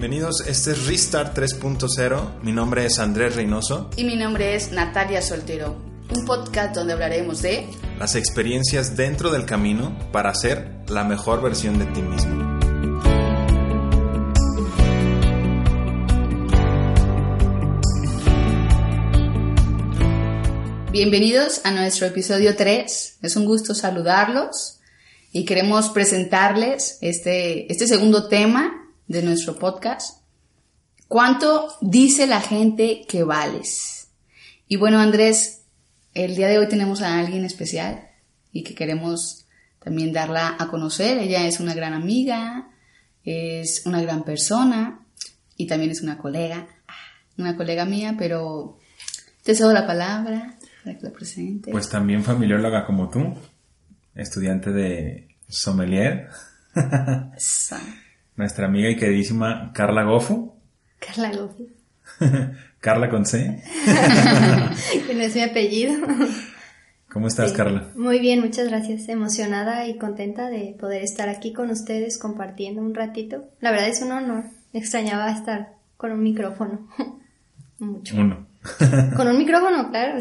Bienvenidos, 0.00 0.46
este 0.46 0.70
es 0.70 0.86
Restart 0.86 1.36
3.0. 1.36 2.42
Mi 2.44 2.52
nombre 2.52 2.86
es 2.86 3.00
Andrés 3.00 3.34
Reynoso. 3.34 3.90
Y 3.96 4.04
mi 4.04 4.14
nombre 4.14 4.54
es 4.54 4.70
Natalia 4.70 5.20
Soltero. 5.20 5.74
Un 6.16 6.24
podcast 6.24 6.72
donde 6.72 6.92
hablaremos 6.92 7.42
de 7.42 7.66
las 7.98 8.14
experiencias 8.14 8.96
dentro 8.96 9.32
del 9.32 9.44
camino 9.44 9.98
para 10.12 10.32
ser 10.36 10.84
la 10.86 11.02
mejor 11.02 11.42
versión 11.42 11.80
de 11.80 11.86
ti 11.86 12.00
mismo. 12.00 12.60
Bienvenidos 20.92 21.62
a 21.64 21.72
nuestro 21.72 22.06
episodio 22.06 22.54
3. 22.54 23.18
Es 23.20 23.34
un 23.34 23.46
gusto 23.46 23.74
saludarlos 23.74 24.78
y 25.32 25.44
queremos 25.44 25.88
presentarles 25.88 26.98
este, 27.00 27.70
este 27.72 27.88
segundo 27.88 28.28
tema 28.28 28.84
de 29.08 29.22
nuestro 29.22 29.58
podcast. 29.58 30.22
¿Cuánto 31.08 31.68
dice 31.80 32.26
la 32.26 32.40
gente 32.40 33.04
que 33.08 33.24
vales? 33.24 34.10
Y 34.68 34.76
bueno, 34.76 35.00
Andrés, 35.00 35.62
el 36.14 36.36
día 36.36 36.48
de 36.48 36.58
hoy 36.58 36.68
tenemos 36.68 37.00
a 37.00 37.18
alguien 37.18 37.44
especial 37.44 38.10
y 38.52 38.62
que 38.62 38.74
queremos 38.74 39.46
también 39.82 40.12
darla 40.12 40.56
a 40.58 40.68
conocer. 40.68 41.18
Ella 41.18 41.46
es 41.46 41.60
una 41.60 41.74
gran 41.74 41.94
amiga, 41.94 42.70
es 43.24 43.86
una 43.86 44.02
gran 44.02 44.24
persona 44.24 45.06
y 45.56 45.66
también 45.66 45.90
es 45.90 46.02
una 46.02 46.18
colega, 46.18 46.68
una 47.38 47.56
colega 47.56 47.86
mía, 47.86 48.14
pero 48.18 48.78
te 49.42 49.54
cedo 49.54 49.72
la 49.72 49.86
palabra 49.86 50.58
para 50.84 50.98
que 50.98 51.06
la 51.06 51.12
presente. 51.12 51.70
Pues 51.70 51.88
también 51.88 52.22
familióloga 52.22 52.84
como 52.84 53.08
tú, 53.08 53.34
estudiante 54.14 54.70
de 54.72 55.36
sommelier. 55.48 56.28
Nuestra 58.38 58.66
amiga 58.66 58.88
y 58.88 58.96
queridísima 58.96 59.72
Carla 59.74 60.04
Gofu. 60.04 60.54
Carla 60.98 61.30
Gofu. 61.32 61.68
Carla 62.80 63.10
con 63.10 63.26
C. 63.26 63.62
que 65.06 65.14
no 65.14 65.22
es 65.22 65.34
mi 65.34 65.42
apellido. 65.42 65.94
¿Cómo 67.12 67.26
estás, 67.26 67.52
Carla? 67.52 67.90
Muy 67.96 68.20
bien, 68.20 68.40
muchas 68.40 68.68
gracias. 68.68 69.08
Emocionada 69.08 69.88
y 69.88 69.98
contenta 69.98 70.48
de 70.48 70.76
poder 70.78 71.02
estar 71.02 71.28
aquí 71.28 71.52
con 71.52 71.70
ustedes 71.70 72.16
compartiendo 72.16 72.80
un 72.80 72.94
ratito. 72.94 73.48
La 73.60 73.72
verdad 73.72 73.88
es 73.88 74.02
un 74.02 74.12
honor. 74.12 74.44
Extrañaba 74.72 75.32
estar 75.32 75.74
con 75.96 76.12
un 76.12 76.22
micrófono. 76.22 76.88
Mucho. 77.80 78.16
Uno. 78.16 78.46
Con 79.16 79.26
un 79.26 79.38
micrófono, 79.38 79.90
claro. 79.90 80.18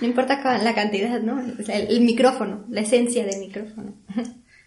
no 0.00 0.06
importa 0.06 0.58
la 0.58 0.74
cantidad, 0.74 1.20
¿no? 1.20 1.40
el 1.68 2.00
micrófono, 2.00 2.64
la 2.70 2.80
esencia 2.80 3.24
del 3.24 3.40
micrófono. 3.40 3.92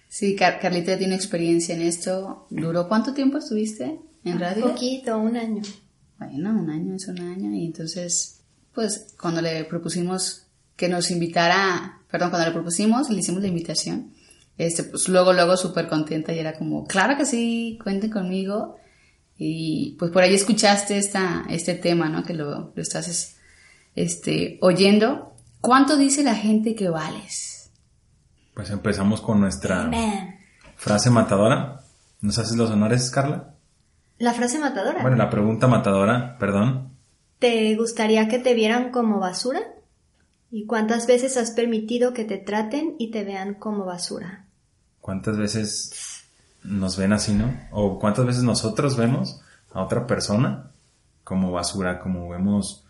Sí, 0.09 0.35
Carlita 0.35 0.97
tiene 0.97 1.13
experiencia 1.13 1.75
en 1.75 1.83
esto. 1.83 2.47
¿Duró 2.49 2.87
cuánto 2.87 3.13
tiempo 3.13 3.37
estuviste 3.37 3.99
en 4.23 4.39
radio? 4.39 4.65
Un 4.65 4.71
poquito, 4.71 5.17
un 5.19 5.37
año. 5.37 5.61
Bueno, 6.17 6.59
un 6.59 6.69
año 6.69 6.95
es 6.95 7.07
un 7.07 7.19
año. 7.21 7.53
Y 7.53 7.67
entonces, 7.67 8.41
pues 8.73 9.13
cuando 9.21 9.39
le 9.39 9.63
propusimos 9.65 10.47
que 10.75 10.89
nos 10.89 11.11
invitara, 11.11 12.01
perdón, 12.09 12.31
cuando 12.31 12.47
le 12.47 12.53
propusimos, 12.53 13.11
le 13.11 13.19
hicimos 13.19 13.43
la 13.43 13.49
invitación, 13.49 14.11
este, 14.57 14.83
pues 14.83 15.07
luego, 15.09 15.31
luego 15.31 15.55
súper 15.55 15.87
contenta 15.87 16.33
y 16.33 16.39
era 16.39 16.57
como, 16.57 16.85
claro 16.85 17.15
que 17.15 17.25
sí, 17.25 17.77
cuenten 17.83 18.09
conmigo. 18.09 18.77
Y 19.37 19.95
pues 19.99 20.11
por 20.11 20.23
ahí 20.23 20.33
escuchaste 20.33 20.97
esta, 20.97 21.45
este 21.49 21.75
tema, 21.75 22.09
¿no? 22.09 22.23
Que 22.23 22.33
lo, 22.33 22.73
lo 22.75 22.81
estás 22.81 23.35
este, 23.95 24.57
oyendo. 24.61 25.35
¿Cuánto 25.61 25.97
dice 25.97 26.23
la 26.23 26.35
gente 26.35 26.73
que 26.73 26.89
vales? 26.89 27.58
Pues 28.53 28.69
empezamos 28.69 29.21
con 29.21 29.39
nuestra 29.39 29.89
frase 30.75 31.09
matadora. 31.09 31.81
¿Nos 32.21 32.37
haces 32.37 32.57
los 32.57 32.71
honores, 32.71 33.09
Carla? 33.11 33.55
La 34.17 34.33
frase 34.33 34.59
matadora. 34.59 35.01
Bueno, 35.01 35.15
la 35.15 35.29
pregunta 35.29 35.67
matadora, 35.67 36.37
perdón. 36.37 36.89
¿Te 37.39 37.73
gustaría 37.75 38.27
que 38.27 38.39
te 38.39 38.53
vieran 38.53 38.91
como 38.91 39.19
basura? 39.19 39.61
¿Y 40.51 40.65
cuántas 40.65 41.07
veces 41.07 41.37
has 41.37 41.51
permitido 41.51 42.13
que 42.13 42.25
te 42.25 42.37
traten 42.37 42.95
y 42.99 43.11
te 43.11 43.23
vean 43.23 43.53
como 43.53 43.85
basura? 43.85 44.45
¿Cuántas 44.99 45.37
veces 45.37 46.25
nos 46.63 46.97
ven 46.97 47.13
así, 47.13 47.33
no? 47.33 47.53
¿O 47.71 47.99
cuántas 47.99 48.25
veces 48.25 48.43
nosotros 48.43 48.97
vemos 48.97 49.41
a 49.71 49.83
otra 49.83 50.05
persona 50.05 50.71
como 51.23 51.51
basura, 51.51 51.99
como 51.99 52.27
vemos 52.27 52.85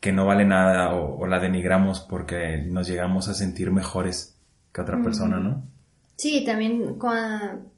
que 0.00 0.12
no 0.12 0.26
vale 0.26 0.44
nada 0.44 0.94
o, 0.94 1.18
o 1.18 1.26
la 1.26 1.38
denigramos 1.38 2.00
porque 2.00 2.58
nos 2.66 2.88
llegamos 2.88 3.28
a 3.28 3.34
sentir 3.34 3.70
mejores 3.70 4.37
que 4.72 4.80
otra 4.80 5.02
persona, 5.02 5.38
¿no? 5.38 5.62
Sí, 6.16 6.44
también 6.44 6.98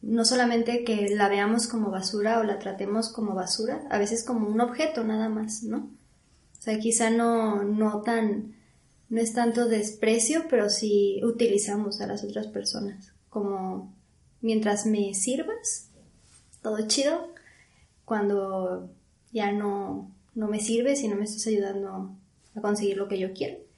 no 0.03 0.25
solamente 0.25 0.83
que 0.85 1.15
la 1.15 1.29
veamos 1.29 1.67
como 1.67 1.91
basura 1.91 2.41
o 2.41 2.43
la 2.43 2.59
tratemos 2.59 3.11
como 3.11 3.35
basura, 3.35 3.83
a 3.91 3.99
veces 3.99 4.25
como 4.25 4.49
un 4.49 4.61
objeto 4.61 5.05
nada 5.05 5.29
más, 5.29 5.63
¿no? 5.63 5.91
O 6.59 6.63
sea, 6.63 6.79
quizá 6.79 7.11
no, 7.11 7.65
no 7.65 8.01
tan, 8.01 8.55
no 9.09 9.21
es 9.21 9.35
tanto 9.35 9.69
desprecio, 9.69 10.45
pero 10.49 10.71
sí 10.71 11.21
utilizamos 11.23 12.01
a 12.01 12.07
las 12.07 12.25
otras 12.25 12.47
personas 12.47 13.13
como 13.31 13.95
mientras 14.43 14.85
me 14.85 15.15
sirvas, 15.15 15.89
todo 16.63 16.87
chido, 16.87 17.33
cuando 18.05 18.91
ya 19.33 19.53
no, 19.53 20.11
no 20.35 20.49
me 20.49 20.61
sirves 20.61 21.03
y 21.03 21.09
no 21.09 21.17
me 21.17 21.25
estás 21.25 21.47
ayudando 21.47 22.15
a 22.55 22.61
conseguir 22.61 22.99
lo 22.99 23.09
que 23.09 23.19
yo 23.19 23.33
quiero 23.33 23.70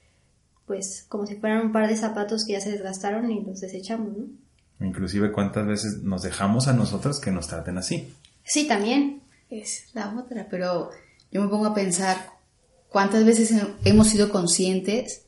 pues 0.65 1.05
como 1.09 1.25
si 1.25 1.35
fueran 1.35 1.67
un 1.67 1.71
par 1.71 1.87
de 1.87 1.95
zapatos 1.95 2.45
que 2.45 2.53
ya 2.53 2.61
se 2.61 2.71
desgastaron 2.71 3.29
y 3.31 3.43
los 3.43 3.59
desechamos, 3.61 4.17
¿no? 4.17 4.25
Inclusive 4.85 5.31
cuántas 5.31 5.65
veces 5.65 6.03
nos 6.03 6.23
dejamos 6.23 6.67
a 6.67 6.73
nosotros 6.73 7.19
que 7.19 7.31
nos 7.31 7.47
traten 7.47 7.77
así. 7.77 8.13
Sí, 8.43 8.67
también. 8.67 9.21
Es 9.49 9.89
la 9.93 10.13
otra, 10.17 10.47
pero 10.49 10.89
yo 11.31 11.41
me 11.41 11.47
pongo 11.47 11.67
a 11.67 11.75
pensar 11.75 12.17
cuántas 12.89 13.23
veces 13.23 13.53
hemos 13.85 14.07
sido 14.07 14.29
conscientes 14.29 15.25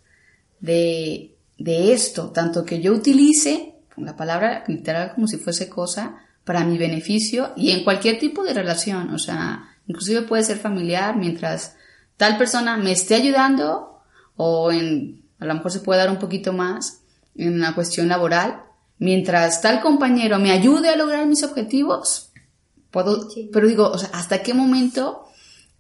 de, 0.60 1.36
de 1.58 1.94
esto, 1.94 2.32
tanto 2.32 2.66
que 2.66 2.82
yo 2.82 2.94
utilice 2.94 3.76
la 3.98 4.16
palabra 4.16 4.64
literal 4.68 5.14
como 5.14 5.28
si 5.28 5.38
fuese 5.38 5.70
cosa 5.70 6.18
para 6.44 6.64
mi 6.64 6.78
beneficio 6.78 7.54
y 7.56 7.72
en 7.72 7.84
cualquier 7.84 8.20
tipo 8.20 8.44
de 8.44 8.54
relación, 8.54 9.14
o 9.14 9.20
sea, 9.20 9.78
inclusive 9.88 10.24
puede 10.24 10.44
ser 10.44 10.58
familiar 10.58 11.16
mientras 11.18 11.76
tal 12.18 12.38
persona 12.38 12.78
me 12.78 12.92
esté 12.92 13.16
ayudando 13.16 14.02
o 14.36 14.72
en 14.72 15.25
a 15.40 15.46
lo 15.46 15.54
mejor 15.54 15.72
se 15.72 15.80
puede 15.80 16.00
dar 16.00 16.10
un 16.10 16.20
poquito 16.20 16.54
más 16.54 17.02
en 17.36 17.60
la 17.60 17.76
cuestión 17.76 18.08
laboral. 18.08 18.64
Mientras 18.98 19.62
tal 19.62 19.82
compañero 19.82 20.40
me 20.40 20.52
ayude 20.52 20.90
a 20.90 20.96
lograr 20.96 21.26
mis 21.26 21.44
objetivos, 21.44 22.32
puedo, 22.92 23.28
pero 23.52 23.68
digo, 23.68 23.90
o 23.90 23.98
sea, 23.98 24.10
¿hasta 24.14 24.42
qué 24.42 24.54
momento 24.54 25.26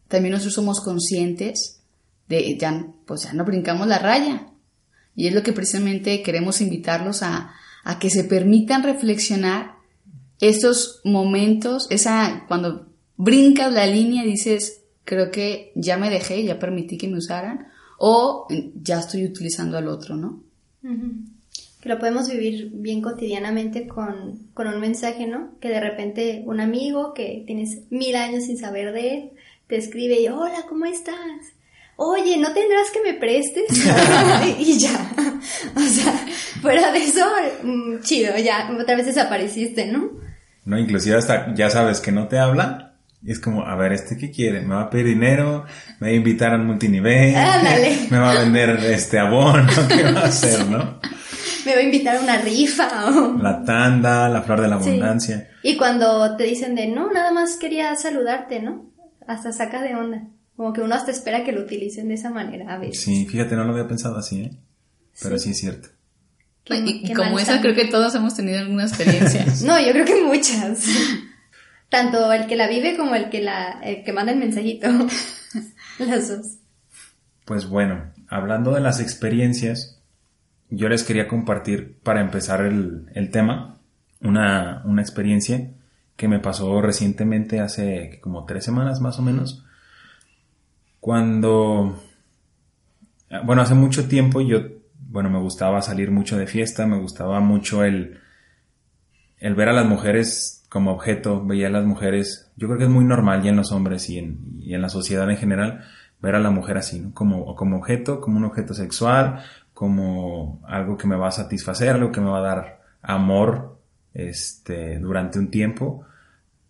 también 0.07 0.33
nosotros 0.33 0.55
somos 0.55 0.81
conscientes 0.81 1.81
de, 2.27 2.57
ya, 2.57 2.85
pues 3.05 3.23
ya 3.23 3.33
no 3.33 3.45
brincamos 3.45 3.88
la 3.88 3.99
raya? 3.99 4.47
Y 5.16 5.27
es 5.27 5.33
lo 5.33 5.43
que 5.43 5.53
precisamente 5.53 6.22
queremos 6.22 6.59
invitarlos 6.59 7.23
a, 7.23 7.53
a 7.85 7.99
que 7.99 8.09
se 8.09 8.25
permitan 8.25 8.83
reflexionar 8.83 9.75
estos 10.41 10.99
momentos, 11.05 11.87
esa, 11.90 12.43
cuando 12.49 12.90
brincas 13.16 13.72
la 13.72 13.87
línea 13.87 14.23
dices, 14.23 14.81
creo 15.05 15.31
que 15.31 15.72
ya 15.75 15.97
me 15.97 16.09
dejé, 16.09 16.43
ya 16.43 16.59
permití 16.59 16.97
que 16.97 17.08
me 17.08 17.17
usaran, 17.17 17.67
o 17.97 18.47
ya 18.82 19.00
estoy 19.00 19.26
utilizando 19.26 19.78
al 19.78 19.88
otro, 19.88 20.16
¿no? 20.16 20.44
Que 21.82 21.90
lo 21.90 22.00
podemos 22.00 22.30
vivir 22.30 22.70
bien 22.74 23.02
cotidianamente 23.02 23.88
con, 23.88 24.50
con, 24.53 24.68
un 24.68 24.80
mensaje, 24.80 25.28
¿no? 25.28 25.52
Que 25.59 25.70
de 25.70 25.80
repente 25.80 26.44
un 26.46 26.59
amigo 26.59 27.14
que 27.14 27.44
tienes 27.46 27.82
mil 27.90 28.16
años 28.16 28.46
sin 28.46 28.58
saber 28.58 28.94
de 28.94 29.14
él 29.14 29.32
te 29.68 29.78
escribe 29.78 30.20
y 30.20 30.28
hola, 30.28 30.64
¿cómo 30.70 30.86
estás? 30.86 31.18
Oye, 31.97 32.38
¿no 32.38 32.53
tendrás 32.53 32.92
que 32.92 33.02
me 33.02 33.14
prestes? 33.14 33.66
y 34.59 34.78
ya. 34.78 35.12
O 35.76 35.80
sea, 35.80 36.26
fuera 36.62 36.92
de 36.92 37.03
eso, 37.03 37.26
mm, 37.62 38.00
chido, 38.02 38.36
ya, 38.38 38.70
otra 38.80 38.96
vez 38.96 39.06
desapareciste, 39.06 39.86
¿no? 39.86 40.09
No, 40.64 40.80
inclusive 40.80 41.18
hasta 41.18 41.53
ya 41.53 41.70
sabes 41.70 42.00
que 42.00 42.12
no 42.12 42.28
te 42.28 42.40
habla 42.40 42.95
y 43.23 43.32
es 43.32 43.40
como, 43.40 43.66
a 43.66 43.76
ver, 43.76 43.91
¿este 43.94 44.17
qué 44.17 44.29
quiere? 44.32 44.62
¿Me 44.62 44.76
va 44.76 44.82
a 44.84 44.90
pedir 44.90 45.08
dinero? 45.08 45.66
¿Me 46.00 46.08
va 46.08 46.14
a 46.14 46.16
invitar 46.16 46.52
al 46.52 46.64
multinivel? 46.64 47.35
Ándale. 47.35 48.08
¿Me 48.12 48.20
va 48.20 48.32
a 48.32 48.40
vender 48.40 48.70
este 48.85 49.17
abono? 49.20 49.66
¿Qué 49.88 50.03
va 50.03 50.22
a 50.22 50.26
hacer, 50.26 50.66
no? 50.67 51.00
me 51.66 51.73
va 51.73 51.79
a 51.79 51.84
invitar 51.84 52.17
a 52.17 52.20
una 52.22 52.38
rifa 52.38 53.08
o... 53.09 53.38
La 53.41 53.64
tanda, 53.64 54.29
la 54.29 54.44
flor 54.44 54.62
de 54.62 54.67
la 54.67 54.79
Sí. 54.79 54.90
abundancia. 54.90 55.50
Y 55.64 55.78
cuando 55.78 56.35
te 56.38 56.44
dicen 56.44 56.76
de, 56.76 56.85
no, 56.88 57.12
nada 57.12 57.32
más 57.32 57.56
quería 57.58 57.96
saludarte, 57.96 58.62
¿no? 58.62 58.91
Hasta 59.28 59.52
saca 59.52 59.82
de 59.82 59.96
onda. 59.96 60.28
Como 60.56 60.72
que 60.73 60.82
uno 60.82 60.94
hasta 60.94 61.09
espera 61.09 61.44
que 61.44 61.52
lo 61.52 61.61
utilicen 61.61 62.08
de 62.09 62.14
esa 62.14 62.29
manera 62.29 62.76
a 62.76 62.78
veces. 62.78 63.02
Sí, 63.02 63.26
fíjate, 63.26 63.56
no 63.56 63.64
lo 63.64 63.72
había 63.73 63.88
pensado 63.88 64.16
así, 64.18 64.41
¿eh? 64.41 64.52
Pero 65.23 65.40
sí, 65.40 65.50
es 65.52 65.58
cierto. 65.58 65.90
Qué- 66.66 66.78
y, 66.85 67.03
qué 67.03 67.14
como 67.14 67.40
esa, 67.40 67.59
creo 67.61 67.73
que 67.73 67.85
todos 67.85 68.14
hemos 68.14 68.35
tenido 68.35 68.59
alguna 68.59 68.84
experiencia. 68.84 69.46
No, 69.66 69.79
yo 69.84 69.91
creo 69.91 70.06
que 70.06 70.22
muchas. 70.23 70.85
Tanto 71.96 72.34
el 72.34 72.46
que 72.46 72.58
la 72.58 72.68
vive 72.68 72.97
como 72.97 73.16
el 73.16 73.30
que 73.30 73.42
la 73.42 73.80
el 73.82 74.03
que 74.03 74.12
manda 74.12 74.34
el 74.34 74.38
mensajito. 74.38 74.88
Las 76.00 76.28
dos. 76.28 76.58
Pues 77.46 77.70
bueno, 77.70 78.12
hablando 78.28 78.74
de 78.74 78.82
las 78.82 79.00
experiencias, 79.00 80.03
yo 80.70 80.90
les 80.90 81.06
quería 81.06 81.30
compartir 81.30 81.97
para 82.03 82.20
empezar 82.20 82.66
el, 82.66 83.09
el 83.14 83.32
tema 83.32 83.80
una, 84.20 84.82
una 84.84 85.02
experiencia 85.02 85.72
que 86.18 86.28
me 86.28 86.40
pasó 86.40 86.82
recientemente 86.82 87.62
hace 87.62 88.20
como 88.22 88.44
tres 88.44 88.66
semanas 88.66 89.00
más 89.00 89.18
o 89.20 89.22
menos. 89.22 89.64
Cuando, 91.00 91.97
bueno, 93.46 93.62
hace 93.62 93.74
mucho 93.74 94.09
tiempo 94.09 94.42
yo, 94.42 94.64
bueno, 95.00 95.30
me 95.30 95.40
gustaba 95.40 95.82
salir 95.82 96.12
mucho 96.12 96.38
de 96.38 96.47
fiesta, 96.47 96.86
me 96.88 97.00
gustaba 97.00 97.40
mucho 97.40 97.86
el, 97.86 98.20
el 99.38 99.56
ver 99.56 99.70
a 99.70 99.74
las 99.74 99.86
mujeres 99.86 100.65
como 100.75 100.91
objeto, 100.91 101.41
veía 101.45 101.67
a 101.67 101.69
las 101.69 101.85
mujeres, 101.85 102.51
yo 102.57 102.67
creo 102.67 102.77
que 102.77 102.83
es 102.83 102.89
muy 102.89 103.05
normal 103.05 103.41
ya 103.41 103.49
en 103.49 103.55
los 103.55 103.72
hombres 103.72 104.09
y 104.09 104.17
en, 104.17 104.59
y 104.59 104.73
en 104.73 104.81
la 104.81 104.89
sociedad 104.89 105.31
en 105.31 105.37
general, 105.37 105.85
ver 106.19 106.35
a 106.35 106.39
la 106.39 106.49
mujer 106.49 106.77
así, 106.77 106.99
¿no? 106.99 107.13
Como, 107.13 107.55
como 107.55 107.77
objeto, 107.77 108.19
como 108.19 108.35
un 108.35 108.43
objeto 108.43 108.73
sexual, 108.73 109.41
como 109.73 110.61
algo 110.67 110.97
que 110.97 111.07
me 111.07 111.16
va 111.16 111.29
a 111.29 111.31
satisfacer, 111.31 111.91
algo 111.91 112.11
que 112.11 112.19
me 112.19 112.29
va 112.29 112.39
a 112.39 112.41
dar 112.55 112.81
amor, 113.01 113.79
este, 114.13 114.99
durante 114.99 115.39
un 115.39 115.49
tiempo. 115.49 116.03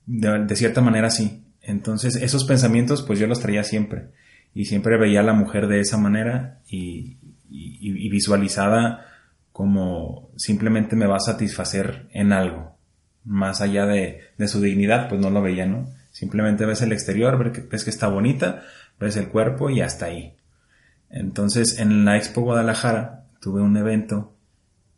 De, 0.05 0.55
cierta 0.55 0.81
manera 0.81 1.09
sí. 1.09 1.43
Entonces, 1.63 2.15
esos 2.15 2.45
pensamientos, 2.45 3.01
pues 3.01 3.17
yo 3.17 3.25
los 3.25 3.39
traía 3.39 3.63
siempre. 3.63 4.09
Y 4.53 4.65
siempre 4.65 4.99
veía 4.99 5.21
a 5.21 5.23
la 5.23 5.33
mujer 5.33 5.65
de 5.65 5.79
esa 5.79 5.97
manera 5.97 6.59
y, 6.67 7.17
y, 7.49 8.05
y 8.05 8.09
visualizada 8.09 9.07
como 9.51 10.29
simplemente 10.35 10.95
me 10.95 11.07
va 11.07 11.15
a 11.15 11.21
satisfacer 11.21 12.07
en 12.11 12.33
algo. 12.33 12.74
Más 13.25 13.61
allá 13.61 13.85
de, 13.85 14.21
de 14.37 14.47
su 14.47 14.61
dignidad, 14.61 15.09
pues 15.09 15.19
no 15.19 15.29
lo 15.29 15.41
veía, 15.41 15.65
¿no? 15.65 15.89
Simplemente 16.11 16.65
ves 16.65 16.81
el 16.81 16.93
exterior, 16.93 17.37
ves 17.69 17.83
que, 17.83 17.89
está 17.89 18.07
bonita, 18.07 18.63
ves 18.99 19.17
el 19.17 19.29
cuerpo 19.29 19.69
y 19.69 19.81
hasta 19.81 20.05
ahí. 20.05 20.35
Entonces, 21.09 21.79
en 21.79 22.05
la 22.05 22.17
Expo 22.17 22.41
Guadalajara 22.41 23.25
tuve 23.41 23.61
un 23.61 23.75
evento 23.77 24.35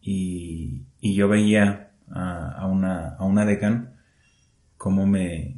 y, 0.02 0.84
y 1.00 1.16
yo 1.16 1.28
veía 1.28 1.92
a, 2.12 2.52
a 2.52 2.68
una, 2.68 3.16
a 3.16 3.24
una 3.24 3.46
decan 3.46 3.96
como 4.78 5.08
me, 5.08 5.58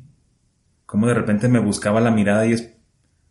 como 0.85 1.07
de 1.07 1.13
repente 1.13 1.49
me 1.49 1.59
buscaba 1.59 2.01
la 2.01 2.11
mirada 2.11 2.45
y 2.45 2.53
es 2.53 2.73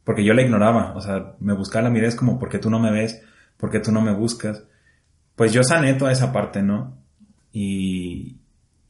porque 0.08 0.24
yo 0.24 0.32
la 0.32 0.40
ignoraba, 0.40 0.94
o 0.94 1.02
sea, 1.02 1.34
me 1.38 1.52
buscaba 1.52 1.82
la 1.82 1.90
mirada 1.90 2.08
es 2.08 2.16
como 2.16 2.38
porque 2.38 2.58
tú 2.58 2.70
no 2.70 2.78
me 2.78 2.90
ves, 2.90 3.22
porque 3.58 3.78
tú 3.78 3.92
no 3.92 4.00
me 4.00 4.14
buscas. 4.14 4.64
Pues 5.36 5.52
yo 5.52 5.62
sané 5.62 5.92
toda 5.92 6.12
esa 6.12 6.32
parte, 6.32 6.62
¿no? 6.62 6.96
Y, 7.52 8.37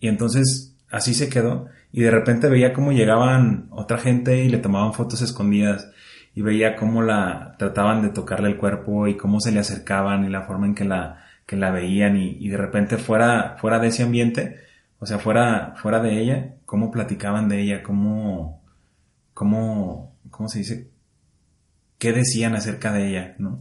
y 0.01 0.09
entonces 0.09 0.77
así 0.91 1.15
se 1.15 1.29
quedó. 1.29 1.69
Y 1.93 2.03
de 2.03 2.11
repente 2.11 2.49
veía 2.49 2.73
cómo 2.73 2.93
llegaban 2.93 3.69
otra 3.71 3.99
gente 3.99 4.45
y 4.45 4.49
le 4.49 4.59
tomaban 4.59 4.93
fotos 4.93 5.23
escondidas. 5.23 5.91
Y 6.35 6.43
veía 6.43 6.77
cómo 6.77 7.03
la 7.03 7.57
trataban 7.59 8.03
de 8.03 8.11
tocarle 8.11 8.49
el 8.49 8.59
cuerpo 8.59 9.09
y 9.09 9.17
cómo 9.17 9.41
se 9.41 9.51
le 9.53 9.61
acercaban 9.61 10.25
y 10.25 10.29
la 10.29 10.43
forma 10.43 10.67
en 10.67 10.75
que 10.75 10.85
la, 10.85 11.25
que 11.47 11.57
la 11.57 11.71
veían. 11.71 12.17
Y, 12.17 12.49
de 12.49 12.57
repente 12.57 12.97
fuera, 12.99 13.57
fuera 13.59 13.79
de 13.79 13.89
ese 13.89 14.03
ambiente, 14.05 14.61
o 15.01 15.07
sea, 15.07 15.19
fuera, 15.19 15.75
fuera 15.77 16.01
de 16.01 16.21
ella, 16.21 16.55
cómo 16.67 16.91
platicaban 16.91 17.49
de 17.49 17.61
ella, 17.63 17.83
cómo, 17.83 18.63
cómo, 19.35 20.15
cómo 20.31 20.49
se 20.49 20.59
dice, 20.61 20.91
qué 21.99 22.13
decían 22.13 22.55
acerca 22.55 22.93
de 22.93 23.09
ella, 23.09 23.35
¿no? 23.39 23.61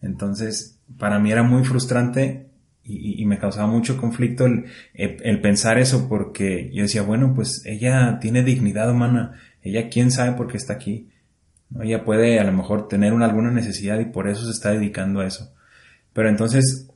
Entonces, 0.00 0.78
para 0.98 1.18
mí 1.18 1.32
era 1.32 1.42
muy 1.42 1.64
frustrante 1.64 2.51
y, 2.84 3.24
me 3.26 3.38
causaba 3.38 3.68
mucho 3.68 3.96
conflicto 3.96 4.44
el, 4.44 4.66
el, 4.94 5.40
pensar 5.40 5.78
eso 5.78 6.08
porque 6.08 6.70
yo 6.72 6.82
decía, 6.82 7.02
bueno, 7.02 7.32
pues 7.34 7.64
ella 7.64 8.18
tiene 8.20 8.42
dignidad 8.42 8.90
humana, 8.90 9.40
ella 9.62 9.88
quién 9.88 10.10
sabe 10.10 10.32
por 10.32 10.48
qué 10.48 10.56
está 10.56 10.74
aquí, 10.74 11.08
ella 11.80 12.04
puede 12.04 12.40
a 12.40 12.44
lo 12.44 12.52
mejor 12.52 12.88
tener 12.88 13.12
una, 13.12 13.26
alguna 13.26 13.50
necesidad 13.50 14.00
y 14.00 14.06
por 14.06 14.28
eso 14.28 14.44
se 14.44 14.50
está 14.50 14.70
dedicando 14.70 15.20
a 15.20 15.26
eso. 15.26 15.54
Pero 16.12 16.28
entonces, 16.28 16.90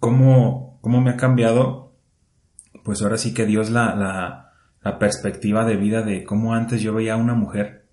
¿cómo, 0.00 0.78
cómo 0.80 1.00
me 1.00 1.10
ha 1.10 1.16
cambiado? 1.16 1.92
Pues 2.82 3.02
ahora 3.02 3.18
sí 3.18 3.34
que 3.34 3.46
Dios 3.46 3.70
la, 3.70 3.94
la, 3.94 4.52
la 4.82 4.98
perspectiva 4.98 5.64
de 5.64 5.76
vida 5.76 6.02
de 6.02 6.24
cómo 6.24 6.54
antes 6.54 6.80
yo 6.80 6.94
veía 6.94 7.14
a 7.14 7.18
una 7.18 7.34
mujer 7.34 7.84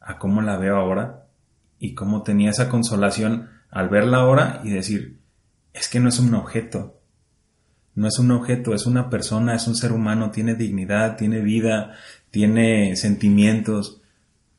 a 0.00 0.18
cómo 0.18 0.42
la 0.42 0.56
veo 0.58 0.76
ahora 0.76 1.26
y 1.78 1.94
cómo 1.94 2.22
tenía 2.22 2.50
esa 2.50 2.68
consolación 2.68 3.48
al 3.70 3.88
verla 3.88 4.18
ahora 4.18 4.60
y 4.62 4.70
decir, 4.70 5.23
es 5.74 5.88
que 5.88 6.00
no 6.00 6.08
es 6.08 6.18
un 6.18 6.32
objeto, 6.34 7.00
no 7.94 8.08
es 8.08 8.18
un 8.18 8.30
objeto, 8.30 8.74
es 8.74 8.86
una 8.86 9.10
persona, 9.10 9.54
es 9.54 9.66
un 9.68 9.74
ser 9.74 9.92
humano, 9.92 10.30
tiene 10.30 10.54
dignidad, 10.54 11.16
tiene 11.16 11.40
vida, 11.40 11.92
tiene 12.30 12.96
sentimientos. 12.96 14.00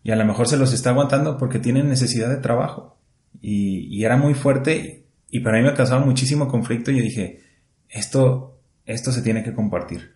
Y 0.03 0.11
a 0.11 0.15
lo 0.15 0.25
mejor 0.25 0.47
se 0.47 0.57
los 0.57 0.73
está 0.73 0.91
aguantando 0.91 1.37
porque 1.37 1.59
tiene 1.59 1.83
necesidad 1.83 2.29
de 2.29 2.37
trabajo. 2.37 2.97
Y, 3.41 3.87
y 3.87 4.05
era 4.05 4.17
muy 4.17 4.35
fuerte 4.35 5.05
y 5.29 5.39
para 5.39 5.57
mí 5.57 5.63
me 5.63 5.73
causaba 5.73 6.05
muchísimo 6.05 6.47
conflicto 6.47 6.91
y 6.91 6.97
yo 6.97 7.03
dije, 7.03 7.41
esto, 7.89 8.59
esto 8.85 9.11
se 9.11 9.21
tiene 9.21 9.43
que 9.43 9.53
compartir. 9.53 10.15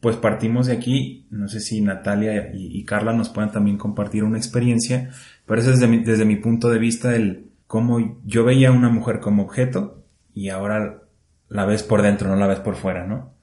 Pues 0.00 0.16
partimos 0.16 0.66
de 0.66 0.72
aquí, 0.72 1.26
no 1.30 1.48
sé 1.48 1.60
si 1.60 1.82
Natalia 1.82 2.50
y, 2.54 2.82
Carla 2.84 3.12
nos 3.12 3.28
puedan 3.28 3.52
también 3.52 3.76
compartir 3.76 4.24
una 4.24 4.38
experiencia, 4.38 5.10
pero 5.44 5.60
eso 5.60 5.72
es 5.72 5.80
desde 5.80 5.90
mi, 5.90 6.02
desde 6.02 6.24
mi 6.24 6.36
punto 6.36 6.70
de 6.70 6.78
vista 6.78 7.14
el 7.14 7.50
cómo 7.66 8.18
yo 8.24 8.44
veía 8.44 8.70
a 8.70 8.72
una 8.72 8.88
mujer 8.88 9.20
como 9.20 9.42
objeto 9.42 9.99
y 10.34 10.48
ahora 10.48 11.02
la 11.48 11.66
ves 11.66 11.82
por 11.82 12.02
dentro, 12.02 12.28
no 12.28 12.36
la 12.36 12.46
ves 12.46 12.60
por 12.60 12.76
fuera, 12.76 13.06
¿no? 13.06 13.34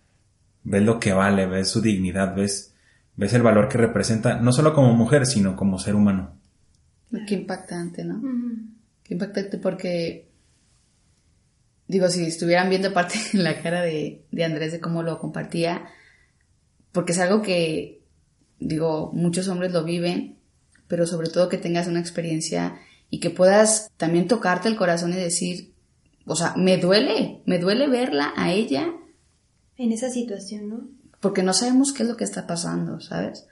Ves 0.63 0.83
lo 0.83 0.99
que 0.99 1.13
vale, 1.13 1.45
ves 1.45 1.69
su 1.69 1.81
dignidad, 1.81 2.35
ves, 2.35 2.73
ves 3.15 3.33
el 3.33 3.41
valor 3.41 3.67
que 3.69 3.77
representa, 3.77 4.39
no 4.39 4.51
solo 4.51 4.73
como 4.73 4.93
mujer, 4.93 5.25
sino 5.25 5.55
como 5.55 5.79
ser 5.79 5.95
humano. 5.95 6.37
Qué 7.27 7.35
impactante, 7.35 8.03
¿no? 8.03 8.21
Qué 9.03 9.13
impactante 9.13 9.57
porque, 9.57 10.29
digo, 11.87 12.09
si 12.09 12.25
estuvieran 12.25 12.69
viendo 12.69 12.93
parte 12.93 13.15
en 13.33 13.43
la 13.43 13.61
cara 13.61 13.81
de, 13.81 14.25
de 14.31 14.43
Andrés 14.43 14.71
de 14.71 14.79
cómo 14.79 15.03
lo 15.03 15.19
compartía, 15.19 15.85
porque 16.91 17.11
es 17.11 17.19
algo 17.19 17.41
que, 17.41 18.01
digo, 18.59 19.11
muchos 19.13 19.47
hombres 19.47 19.71
lo 19.71 19.83
viven, 19.83 20.37
pero 20.87 21.05
sobre 21.05 21.29
todo 21.29 21.49
que 21.49 21.57
tengas 21.57 21.87
una 21.87 21.99
experiencia 21.99 22.79
y 23.09 23.19
que 23.19 23.29
puedas 23.29 23.91
también 23.97 24.27
tocarte 24.27 24.67
el 24.67 24.75
corazón 24.75 25.11
y 25.13 25.17
decir, 25.17 25.73
o 26.27 26.35
sea, 26.35 26.53
me 26.57 26.77
duele, 26.77 27.41
me 27.45 27.57
duele 27.57 27.87
verla 27.87 28.33
a 28.35 28.51
ella. 28.51 28.93
En 29.77 29.91
esa 29.91 30.09
situación, 30.09 30.69
¿no? 30.69 30.87
Porque 31.21 31.41
no 31.41 31.53
sabemos 31.53 31.93
qué 31.93 32.03
es 32.03 32.09
lo 32.09 32.17
que 32.17 32.25
está 32.25 32.45
pasando, 32.45 32.99
¿sabes? 32.99 33.47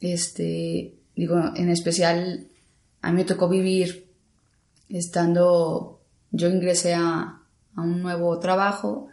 Este, 0.00 0.94
digo, 1.16 1.36
en 1.56 1.68
especial, 1.68 2.46
a 3.02 3.10
mí 3.10 3.18
me 3.18 3.24
tocó 3.24 3.48
vivir 3.48 4.06
estando, 4.88 6.00
yo 6.30 6.48
ingresé 6.48 6.94
a, 6.94 7.42
a 7.74 7.82
un 7.82 8.02
nuevo 8.02 8.38
trabajo 8.38 9.08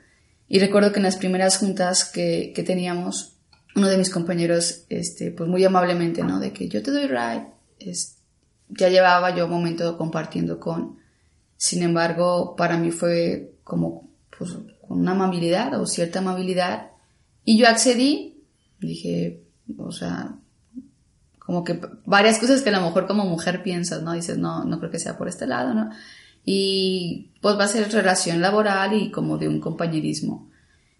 y 0.47 0.59
recuerdo 0.59 0.91
que 0.91 0.99
en 0.99 1.03
las 1.03 1.17
primeras 1.17 1.57
juntas 1.57 2.05
que, 2.05 2.53
que 2.55 2.61
teníamos, 2.61 3.37
uno 3.75 3.87
de 3.87 3.97
mis 3.97 4.11
compañeros, 4.11 4.83
este, 4.89 5.31
pues 5.31 5.49
muy 5.49 5.63
amablemente, 5.65 6.23
¿no? 6.23 6.39
De 6.39 6.53
que 6.53 6.69
yo 6.69 6.83
te 6.83 6.91
doy 6.91 7.07
ride, 7.07 7.47
es, 7.79 8.17
ya 8.69 8.89
llevaba 8.89 9.35
yo 9.35 9.45
un 9.45 9.51
momento 9.51 9.97
compartiendo 9.97 10.59
con, 10.59 10.99
sin 11.63 11.81
embargo, 11.81 12.57
para 12.57 12.75
mí 12.75 12.91
fue 12.91 13.53
como, 13.63 14.09
pues, 14.37 14.51
una 14.89 15.11
amabilidad 15.11 15.79
o 15.79 15.87
cierta 15.87 16.19
amabilidad. 16.19 16.91
Y 17.45 17.57
yo 17.57 17.69
accedí, 17.69 18.43
dije, 18.81 19.41
o 19.77 19.93
sea, 19.93 20.35
como 21.39 21.63
que 21.63 21.79
varias 22.05 22.37
cosas 22.39 22.63
que 22.63 22.69
a 22.69 22.73
lo 22.73 22.81
mejor 22.81 23.07
como 23.07 23.23
mujer 23.23 23.63
piensas, 23.63 24.03
¿no? 24.03 24.11
Dices, 24.11 24.37
no, 24.37 24.65
no 24.65 24.77
creo 24.77 24.91
que 24.91 24.99
sea 24.99 25.17
por 25.17 25.29
este 25.29 25.47
lado, 25.47 25.73
¿no? 25.73 25.89
Y 26.43 27.31
pues 27.39 27.57
va 27.57 27.63
a 27.63 27.69
ser 27.69 27.89
relación 27.93 28.41
laboral 28.41 28.91
y 28.91 29.09
como 29.09 29.37
de 29.37 29.47
un 29.47 29.61
compañerismo. 29.61 30.51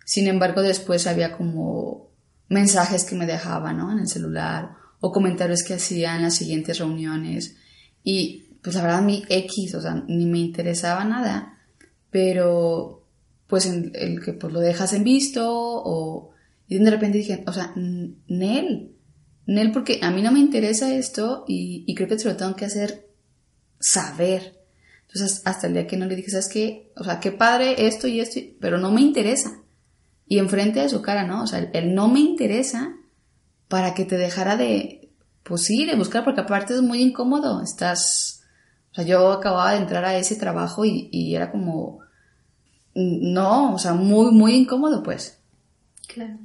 Sin 0.05 0.27
embargo, 0.27 0.61
después 0.61 1.07
había 1.07 1.35
como 1.35 2.07
mensajes 2.47 3.03
que 3.03 3.15
me 3.15 3.25
dejaban, 3.25 3.79
¿no? 3.79 3.91
En 3.91 3.99
el 3.99 4.07
celular 4.07 4.77
o 5.01 5.11
comentarios 5.11 5.61
que 5.61 5.73
hacía 5.73 6.15
en 6.15 6.21
las 6.21 6.35
siguientes 6.35 6.79
reuniones. 6.79 7.57
Y 8.01 8.42
pues 8.63 8.75
la 8.75 8.81
verdad 8.81 9.01
mi 9.01 9.23
X, 9.29 9.75
o 9.75 9.81
sea, 9.81 10.03
ni 10.07 10.25
me 10.25 10.39
interesaba 10.39 11.03
nada, 11.03 11.59
pero 12.09 13.05
pues 13.47 13.65
en 13.67 13.91
el 13.93 14.23
que 14.23 14.33
pues 14.33 14.51
lo 14.51 14.59
dejas 14.61 14.93
en 14.93 15.03
visto 15.03 15.45
o 15.45 16.33
y 16.67 16.79
de 16.79 16.89
repente 16.89 17.17
dije, 17.17 17.43
o 17.45 17.53
sea, 17.53 17.73
Nel, 17.75 18.95
Nel 19.45 19.71
porque 19.71 19.99
a 20.01 20.11
mí 20.11 20.21
no 20.21 20.31
me 20.31 20.39
interesa 20.39 20.93
esto 20.95 21.45
y, 21.47 21.93
creo 21.93 22.07
que 22.07 22.15
te 22.15 22.25
lo 22.25 22.35
tengo 22.35 22.55
que 22.55 22.65
hacer 22.65 23.09
saber. 23.79 24.59
Entonces, 25.07 25.41
hasta 25.45 25.67
el 25.67 25.73
día 25.73 25.87
que 25.87 25.97
no 25.97 26.05
le 26.05 26.15
dije, 26.15 26.31
¿sabes 26.31 26.49
qué? 26.49 26.91
O 26.95 27.03
sea, 27.03 27.19
qué 27.19 27.31
padre 27.31 27.85
esto 27.85 28.07
y 28.07 28.19
esto, 28.19 28.39
pero 28.59 28.79
no 28.79 28.91
me 28.91 29.01
interesa. 29.01 29.61
Y 30.25 30.39
enfrente 30.39 30.79
de 30.79 30.89
su 30.89 31.01
cara, 31.01 31.27
¿no? 31.27 31.43
O 31.43 31.47
sea, 31.47 31.59
el, 31.59 31.93
no 31.93 32.07
me 32.07 32.21
interesa 32.21 32.95
para 33.67 33.93
que 33.93 34.05
te 34.05 34.17
dejara 34.17 34.55
de, 34.55 35.11
pues 35.43 35.63
sí, 35.63 35.85
de 35.85 35.95
buscar, 35.95 36.23
porque 36.23 36.41
aparte 36.41 36.73
es 36.73 36.81
muy 36.81 37.01
incómodo. 37.01 37.61
Estás, 37.61 38.42
o 38.93 38.95
sea, 38.95 39.03
yo 39.03 39.31
acababa 39.31 39.71
de 39.71 39.79
entrar 39.79 40.05
a 40.05 40.15
ese 40.15 40.35
trabajo 40.35 40.85
y, 40.85 41.09
y 41.11 41.35
era 41.35 41.51
como, 41.51 42.01
no, 42.93 43.73
o 43.73 43.79
sea, 43.79 43.95
muy, 43.95 44.31
muy 44.31 44.53
incómodo, 44.53 45.01
pues. 45.01 45.39
Claro. 46.07 46.37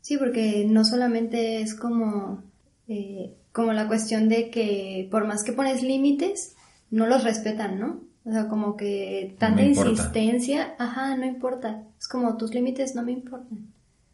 Sí, 0.00 0.16
porque 0.16 0.64
no 0.66 0.86
solamente 0.86 1.60
es 1.60 1.74
como, 1.74 2.42
eh, 2.88 3.34
como 3.52 3.74
la 3.74 3.88
cuestión 3.88 4.30
de 4.30 4.48
que 4.48 5.06
por 5.10 5.26
más 5.26 5.44
que 5.44 5.52
pones 5.52 5.82
límites, 5.82 6.56
no 6.90 7.06
los 7.06 7.24
respetan, 7.24 7.78
¿no? 7.78 8.00
O 8.24 8.32
sea, 8.32 8.48
como 8.48 8.74
que 8.74 9.36
tanta 9.38 9.62
insistencia, 9.62 10.74
ajá, 10.78 11.14
no 11.18 11.26
importa. 11.26 11.84
Es 11.98 12.08
como 12.08 12.38
tus 12.38 12.54
límites 12.54 12.94
no 12.94 13.02
me 13.02 13.12
importan. 13.12 13.66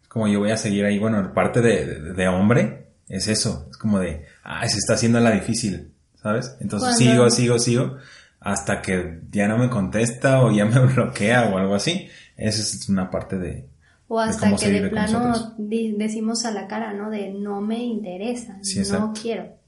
Es 0.03 0.09
como 0.09 0.27
yo 0.27 0.41
voy 0.41 0.51
a 0.51 0.57
seguir 0.57 0.85
ahí, 0.85 0.99
bueno, 0.99 1.33
parte 1.33 1.61
de, 1.61 2.13
de, 2.13 2.27
hombre 2.29 2.89
es 3.09 3.29
eso, 3.29 3.69
es 3.71 3.77
como 3.77 4.01
de, 4.01 4.25
ah, 4.43 4.67
se 4.67 4.79
está 4.79 4.95
haciendo 4.95 5.21
la 5.21 5.31
difícil, 5.31 5.93
¿sabes? 6.23 6.57
Entonces 6.61 6.97
sigo, 6.97 7.31
sigo, 7.31 7.59
sigo, 7.59 7.97
hasta 8.41 8.83
que 8.83 9.21
ya 9.31 9.49
no 9.49 9.59
me 9.59 9.71
contesta 9.71 10.43
o 10.43 10.51
ya 10.51 10.65
me 10.67 10.81
bloquea 10.81 11.51
o 11.51 11.59
algo 11.59 11.75
así. 11.75 12.09
Esa 12.37 12.61
es 12.61 12.89
una 12.89 13.11
parte 13.11 13.39
de... 13.39 13.69
O 14.11 14.19
hasta 14.19 14.57
que 14.57 14.71
de 14.71 14.89
plano 14.89 15.55
decimos 15.59 16.47
a 16.47 16.51
la 16.51 16.67
cara, 16.67 16.95
¿no? 16.95 17.11
De 17.11 17.31
no 17.31 17.61
me 17.61 17.85
interesa, 17.85 18.59
no 18.91 19.13
quiero. 19.13 19.59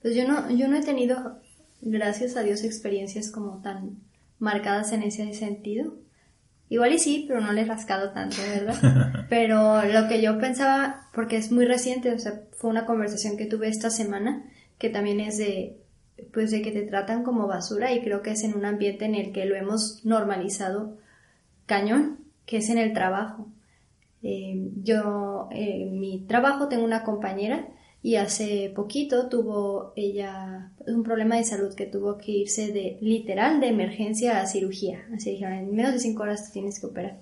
Pues 0.00 0.14
yo 0.14 0.26
no, 0.26 0.50
yo 0.50 0.68
no 0.68 0.76
he 0.76 0.82
tenido 0.82 1.38
gracias 1.82 2.36
a 2.36 2.42
Dios, 2.42 2.64
experiencias 2.64 3.30
como 3.30 3.60
tan 3.60 3.98
marcadas 4.38 4.92
en 4.92 5.02
ese 5.02 5.34
sentido. 5.34 5.96
Igual 6.70 6.94
y 6.94 6.98
sí, 6.98 7.26
pero 7.28 7.42
no 7.42 7.52
le 7.52 7.60
he 7.60 7.64
rascado 7.66 8.10
tanto, 8.12 8.36
¿verdad? 8.48 9.26
pero 9.28 9.84
lo 9.84 10.08
que 10.08 10.22
yo 10.22 10.38
pensaba, 10.38 11.08
porque 11.12 11.36
es 11.36 11.52
muy 11.52 11.66
reciente, 11.66 12.10
o 12.12 12.18
sea, 12.18 12.40
fue 12.52 12.70
una 12.70 12.86
conversación 12.86 13.36
que 13.36 13.44
tuve 13.44 13.68
esta 13.68 13.90
semana, 13.90 14.44
que 14.78 14.88
también 14.88 15.20
es 15.20 15.36
de, 15.36 15.83
pues 16.32 16.50
de 16.50 16.62
que 16.62 16.72
te 16.72 16.82
tratan 16.82 17.24
como 17.24 17.46
basura 17.46 17.92
y 17.92 18.02
creo 18.02 18.22
que 18.22 18.32
es 18.32 18.44
en 18.44 18.54
un 18.54 18.64
ambiente 18.64 19.04
en 19.04 19.14
el 19.14 19.32
que 19.32 19.46
lo 19.46 19.56
hemos 19.56 20.04
normalizado 20.04 20.96
cañón, 21.66 22.18
que 22.46 22.58
es 22.58 22.68
en 22.70 22.78
el 22.78 22.92
trabajo. 22.92 23.48
Eh, 24.22 24.70
yo, 24.82 25.48
en 25.50 26.00
mi 26.00 26.20
trabajo 26.20 26.68
tengo 26.68 26.84
una 26.84 27.04
compañera 27.04 27.68
y 28.02 28.16
hace 28.16 28.70
poquito 28.74 29.28
tuvo 29.28 29.92
ella 29.96 30.70
un 30.86 31.02
problema 31.02 31.36
de 31.36 31.44
salud 31.44 31.74
que 31.74 31.86
tuvo 31.86 32.18
que 32.18 32.32
irse 32.32 32.70
de 32.70 32.98
literal 33.00 33.60
de 33.60 33.68
emergencia 33.68 34.40
a 34.40 34.46
cirugía. 34.46 35.06
Así 35.14 35.30
dijeron, 35.30 35.54
en 35.54 35.74
menos 35.74 35.94
de 35.94 36.00
cinco 36.00 36.22
horas 36.22 36.46
te 36.46 36.52
tienes 36.52 36.80
que 36.80 36.86
operar. 36.86 37.18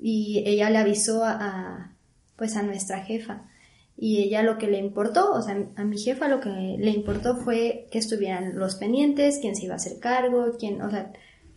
Y 0.00 0.42
ella 0.46 0.68
le 0.70 0.78
avisó 0.78 1.24
a, 1.24 1.92
pues 2.36 2.56
a 2.56 2.62
nuestra 2.62 3.00
jefa. 3.00 3.48
Y 3.96 4.22
ella 4.22 4.42
lo 4.42 4.58
que 4.58 4.66
le 4.66 4.78
importó, 4.78 5.32
o 5.32 5.40
sea, 5.40 5.56
a 5.76 5.84
mi 5.84 5.98
jefa 5.98 6.28
lo 6.28 6.40
que 6.40 6.48
le 6.48 6.90
importó 6.90 7.36
fue 7.36 7.86
que 7.90 7.98
estuvieran 7.98 8.58
los 8.58 8.74
pendientes, 8.74 9.38
quién 9.40 9.54
se 9.54 9.66
iba 9.66 9.74
a 9.74 9.76
hacer 9.76 10.00
cargo, 10.00 10.56
quién, 10.58 10.82
o 10.82 10.90
sea, 10.90 11.12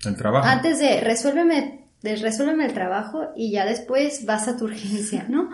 el 0.06 0.16
trabajo. 0.16 0.48
Antes 0.48 0.80
de 0.80 1.02
resuélveme, 1.02 1.88
de 2.04 2.16
resuélveme 2.16 2.66
el 2.66 2.74
trabajo 2.74 3.30
y 3.36 3.52
ya 3.52 3.66
después 3.66 4.26
vas 4.26 4.48
a 4.48 4.58
tu 4.58 4.66
urgencia, 4.66 5.26
¿no? 5.28 5.50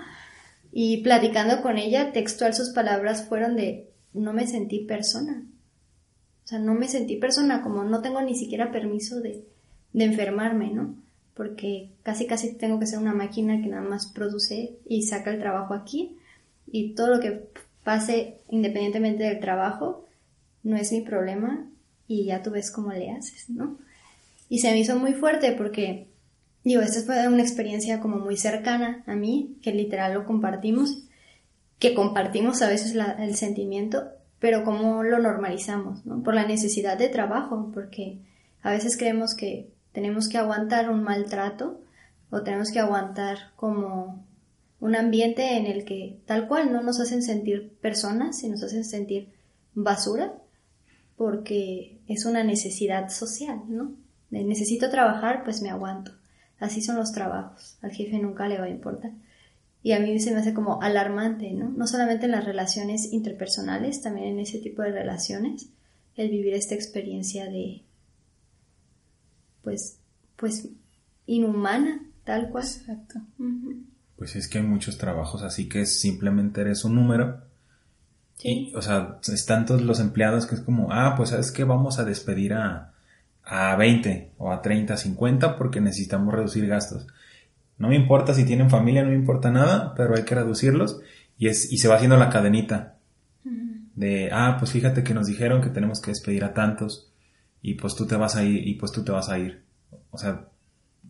Y 0.72 1.04
platicando 1.04 1.62
con 1.62 1.78
ella, 1.78 2.12
textual 2.12 2.54
sus 2.54 2.72
palabras 2.72 3.28
fueron 3.28 3.56
de 3.56 3.90
no 4.14 4.34
me 4.34 4.48
sentí 4.48 4.80
persona. 4.80 5.44
O 6.44 6.48
sea, 6.48 6.60
no 6.60 6.74
me 6.74 6.88
sentí 6.88 7.16
persona, 7.18 7.62
como 7.62 7.84
no 7.84 8.02
tengo 8.02 8.22
ni 8.22 8.36
siquiera 8.36 8.72
permiso 8.72 9.22
de, 9.22 9.46
de 9.94 10.04
enfermarme, 10.04 10.72
¿no? 10.72 10.96
Porque 11.36 11.92
casi 12.04 12.28
casi 12.28 12.56
tengo 12.56 12.80
que 12.80 12.88
ser 12.88 13.00
una 13.00 13.14
máquina 13.14 13.62
que 13.62 13.70
nada 13.70 13.88
más 13.88 14.08
produce 14.08 14.78
y 14.86 15.04
saca 15.04 15.32
el 15.32 15.40
trabajo 15.40 15.74
aquí. 15.74 16.18
Y 16.68 16.94
todo 16.96 17.16
lo 17.16 17.20
que 17.20 17.50
pase 17.84 18.40
independientemente 18.50 19.24
del 19.24 19.40
trabajo 19.40 20.06
no 20.64 20.78
es 20.78 20.92
mi 20.92 21.02
problema 21.02 21.68
y 22.08 22.26
ya 22.26 22.42
tú 22.42 22.52
ves 22.52 22.72
cómo 22.72 22.92
le 22.92 23.12
haces, 23.12 23.50
¿no? 23.50 23.78
Y 24.50 24.60
se 24.60 24.72
me 24.72 24.80
hizo 24.80 24.98
muy 24.98 25.14
fuerte 25.14 25.52
porque 25.54 26.08
Digo, 26.64 26.82
esta 26.82 27.02
fue 27.02 27.28
una 27.28 27.42
experiencia 27.42 28.00
como 28.00 28.20
muy 28.20 28.38
cercana 28.38 29.04
a 29.06 29.16
mí, 29.16 29.58
que 29.62 29.74
literal 29.74 30.14
lo 30.14 30.26
compartimos, 30.26 31.04
que 31.78 31.94
compartimos 31.94 32.62
a 32.62 32.70
veces 32.70 32.96
el 32.96 33.36
sentimiento, 33.36 34.06
pero 34.40 34.64
cómo 34.64 35.04
lo 35.04 35.20
normalizamos, 35.20 36.06
¿no? 36.06 36.24
Por 36.24 36.36
la 36.36 36.46
necesidad 36.46 36.98
de 36.98 37.10
trabajo, 37.10 37.70
porque 37.74 38.20
a 38.62 38.72
veces 38.72 38.96
creemos 38.96 39.36
que 39.36 39.70
tenemos 39.92 40.30
que 40.30 40.38
aguantar 40.38 40.90
un 40.90 41.04
maltrato 41.04 41.82
o 42.30 42.44
tenemos 42.44 42.72
que 42.72 42.80
aguantar 42.80 43.52
como 43.58 44.26
un 44.84 44.98
ambiente 44.98 45.56
en 45.56 45.66
el 45.66 45.86
que 45.86 46.20
tal 46.26 46.46
cual 46.50 46.74
no 46.74 46.84
nos 46.84 47.00
hacen 47.00 47.24
sentir 47.24 47.72
personas 47.80 48.44
y 48.44 48.50
nos 48.50 48.64
hacen 48.64 48.84
sentir 48.84 49.30
basura 49.74 50.34
porque 51.16 52.02
es 52.10 52.26
una 52.26 52.44
necesidad 52.44 53.08
social, 53.10 53.62
¿no? 53.70 53.96
necesito 54.30 54.90
trabajar, 54.90 55.46
pues 55.46 55.62
me 55.62 55.70
aguanto. 55.70 56.12
Así 56.60 56.82
son 56.82 56.98
los 56.98 57.14
trabajos. 57.14 57.78
Al 57.82 57.92
jefe 57.92 58.20
nunca 58.20 58.50
le 58.50 58.60
va 58.60 58.66
a 58.66 58.70
importar. 58.70 59.12
Y 59.84 59.94
a 59.94 60.02
mí 60.02 60.20
se 60.20 60.32
me 60.32 60.40
hace 60.40 60.54
como 60.54 60.82
alarmante, 60.82 61.52
¿no? 61.52 61.70
No 61.70 61.88
solamente 61.88 62.26
en 62.26 62.32
las 62.32 62.44
relaciones 62.44 63.14
interpersonales, 63.14 64.02
también 64.02 64.28
en 64.28 64.40
ese 64.40 64.60
tipo 64.60 64.82
de 64.82 64.92
relaciones, 64.92 65.70
el 66.18 66.30
vivir 66.30 66.56
esta 66.56 66.76
experiencia 66.76 67.46
de, 67.46 67.84
pues, 69.62 70.00
pues, 70.36 70.68
inhumana, 71.26 72.06
tal 72.26 72.50
cual. 72.50 72.66
Exacto. 72.66 73.22
Pues 74.24 74.38
es 74.38 74.48
que 74.48 74.60
hay 74.60 74.64
muchos 74.64 74.98
trabajos 74.98 75.44
así 75.44 75.68
que 75.68 75.86
simplemente 75.86 76.62
eres 76.62 76.86
un 76.86 76.96
número. 76.96 77.42
Sí. 78.38 78.72
o 78.74 78.82
sea, 78.82 79.20
están 79.28 79.66
todos 79.66 79.82
los 79.82 80.00
empleados 80.00 80.46
que 80.46 80.56
es 80.56 80.62
como, 80.62 80.94
ah, 80.94 81.16
pues 81.18 81.32
sabes 81.32 81.52
que 81.52 81.66
vamos 81.66 82.00
a 82.00 82.06
despedir 82.06 82.54
a, 82.54 82.94
a 83.44 83.76
20 83.76 84.32
o 84.38 84.54
a 84.54 84.62
30, 84.62 84.96
50 84.96 85.58
porque 85.58 85.82
necesitamos 85.82 86.34
reducir 86.34 86.66
gastos. 86.68 87.06
No 87.78 87.90
me 87.90 87.98
importa 87.98 88.34
si 88.34 88.46
tienen 88.46 88.70
familia, 88.70 89.04
no 89.04 89.10
me 89.10 89.16
importa 89.16 89.52
nada, 89.52 89.94
pero 89.94 90.16
hay 90.16 90.24
que 90.24 90.36
reducirlos 90.36 91.02
y, 91.38 91.50
es, 91.50 91.70
y 91.70 91.80
se 91.80 91.90
va 91.90 91.96
haciendo 91.96 92.16
la 92.16 92.30
cadenita 92.30 92.96
de, 93.96 94.30
ah, 94.32 94.56
pues 94.58 94.72
fíjate 94.72 95.04
que 95.04 95.14
nos 95.14 95.28
dijeron 95.28 95.62
que 95.62 95.70
tenemos 95.70 96.00
que 96.00 96.12
despedir 96.12 96.46
a 96.46 96.54
tantos 96.54 97.12
y 97.62 97.74
pues 97.74 97.94
tú 97.94 98.08
te 98.08 98.16
vas 98.16 98.38
a 98.38 98.46
ir 98.46 98.66
y 98.66 98.76
pues 98.76 98.94
tú 98.94 99.04
te 99.04 99.12
vas 99.12 99.28
a 99.28 99.38
ir. 99.38 99.64
O 100.12 100.18
sea, 100.18 100.48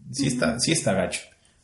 sí 0.10 0.26
está, 0.26 0.60
sí 0.60 0.72
está 0.72 0.94
gacho. 0.94 1.22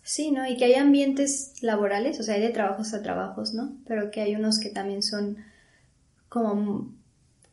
Sí, 0.09 0.31
¿no? 0.31 0.47
Y 0.47 0.57
que 0.57 0.65
hay 0.65 0.73
ambientes 0.73 1.53
laborales, 1.61 2.19
o 2.19 2.23
sea, 2.23 2.33
hay 2.33 2.41
de 2.41 2.49
trabajos 2.49 2.95
a 2.95 3.03
trabajos, 3.03 3.53
¿no? 3.53 3.73
Pero 3.87 4.09
que 4.09 4.21
hay 4.21 4.35
unos 4.35 4.57
que 4.57 4.69
también 4.69 5.03
son 5.03 5.37
como 6.29 6.91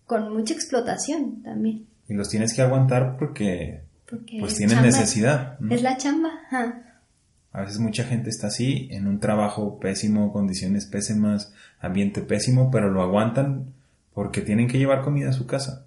con 0.07 0.33
mucha 0.33 0.55
explotación 0.55 1.43
también 1.43 1.87
y 2.09 2.15
los 2.15 2.29
tienes 2.29 2.55
que 2.55 2.63
aguantar 2.63 3.17
porque, 3.19 3.83
pues 4.07 4.57
tienen 4.57 4.83
necesidad. 4.83 5.59
Es 5.71 5.83
la 5.83 5.97
chamba. 5.97 6.31
A 7.53 7.63
veces 7.63 7.79
mucha 7.79 8.05
gente 8.05 8.31
está 8.31 8.49
así, 8.49 8.89
en 8.91 9.07
un 9.07 9.19
trabajo 9.19 9.79
pésimo, 9.81 10.33
condiciones 10.33 10.87
pésimas, 10.87 11.53
ambiente 11.81 12.21
pésimo, 12.21 12.71
pero 12.71 12.91
lo 12.91 13.03
aguantan 13.03 13.73
porque 14.15 14.41
tienen 14.41 14.69
que 14.69 14.79
llevar 14.79 15.03
comida 15.03 15.31
a 15.31 15.33
su 15.33 15.47
casa. 15.47 15.87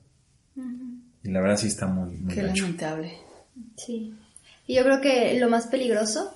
Y 1.24 1.30
la 1.32 1.42
verdad 1.42 1.58
sí 1.58 1.68
está 1.68 1.88
muy, 1.88 2.18
muy 2.18 2.34
Qué 2.34 2.44
lamentable. 2.44 3.14
Sí. 3.76 4.14
Y 4.68 4.76
yo 4.76 4.84
creo 4.84 5.02
que 5.02 5.38
lo 5.40 5.50
más 5.50 5.68
peligroso, 5.68 6.34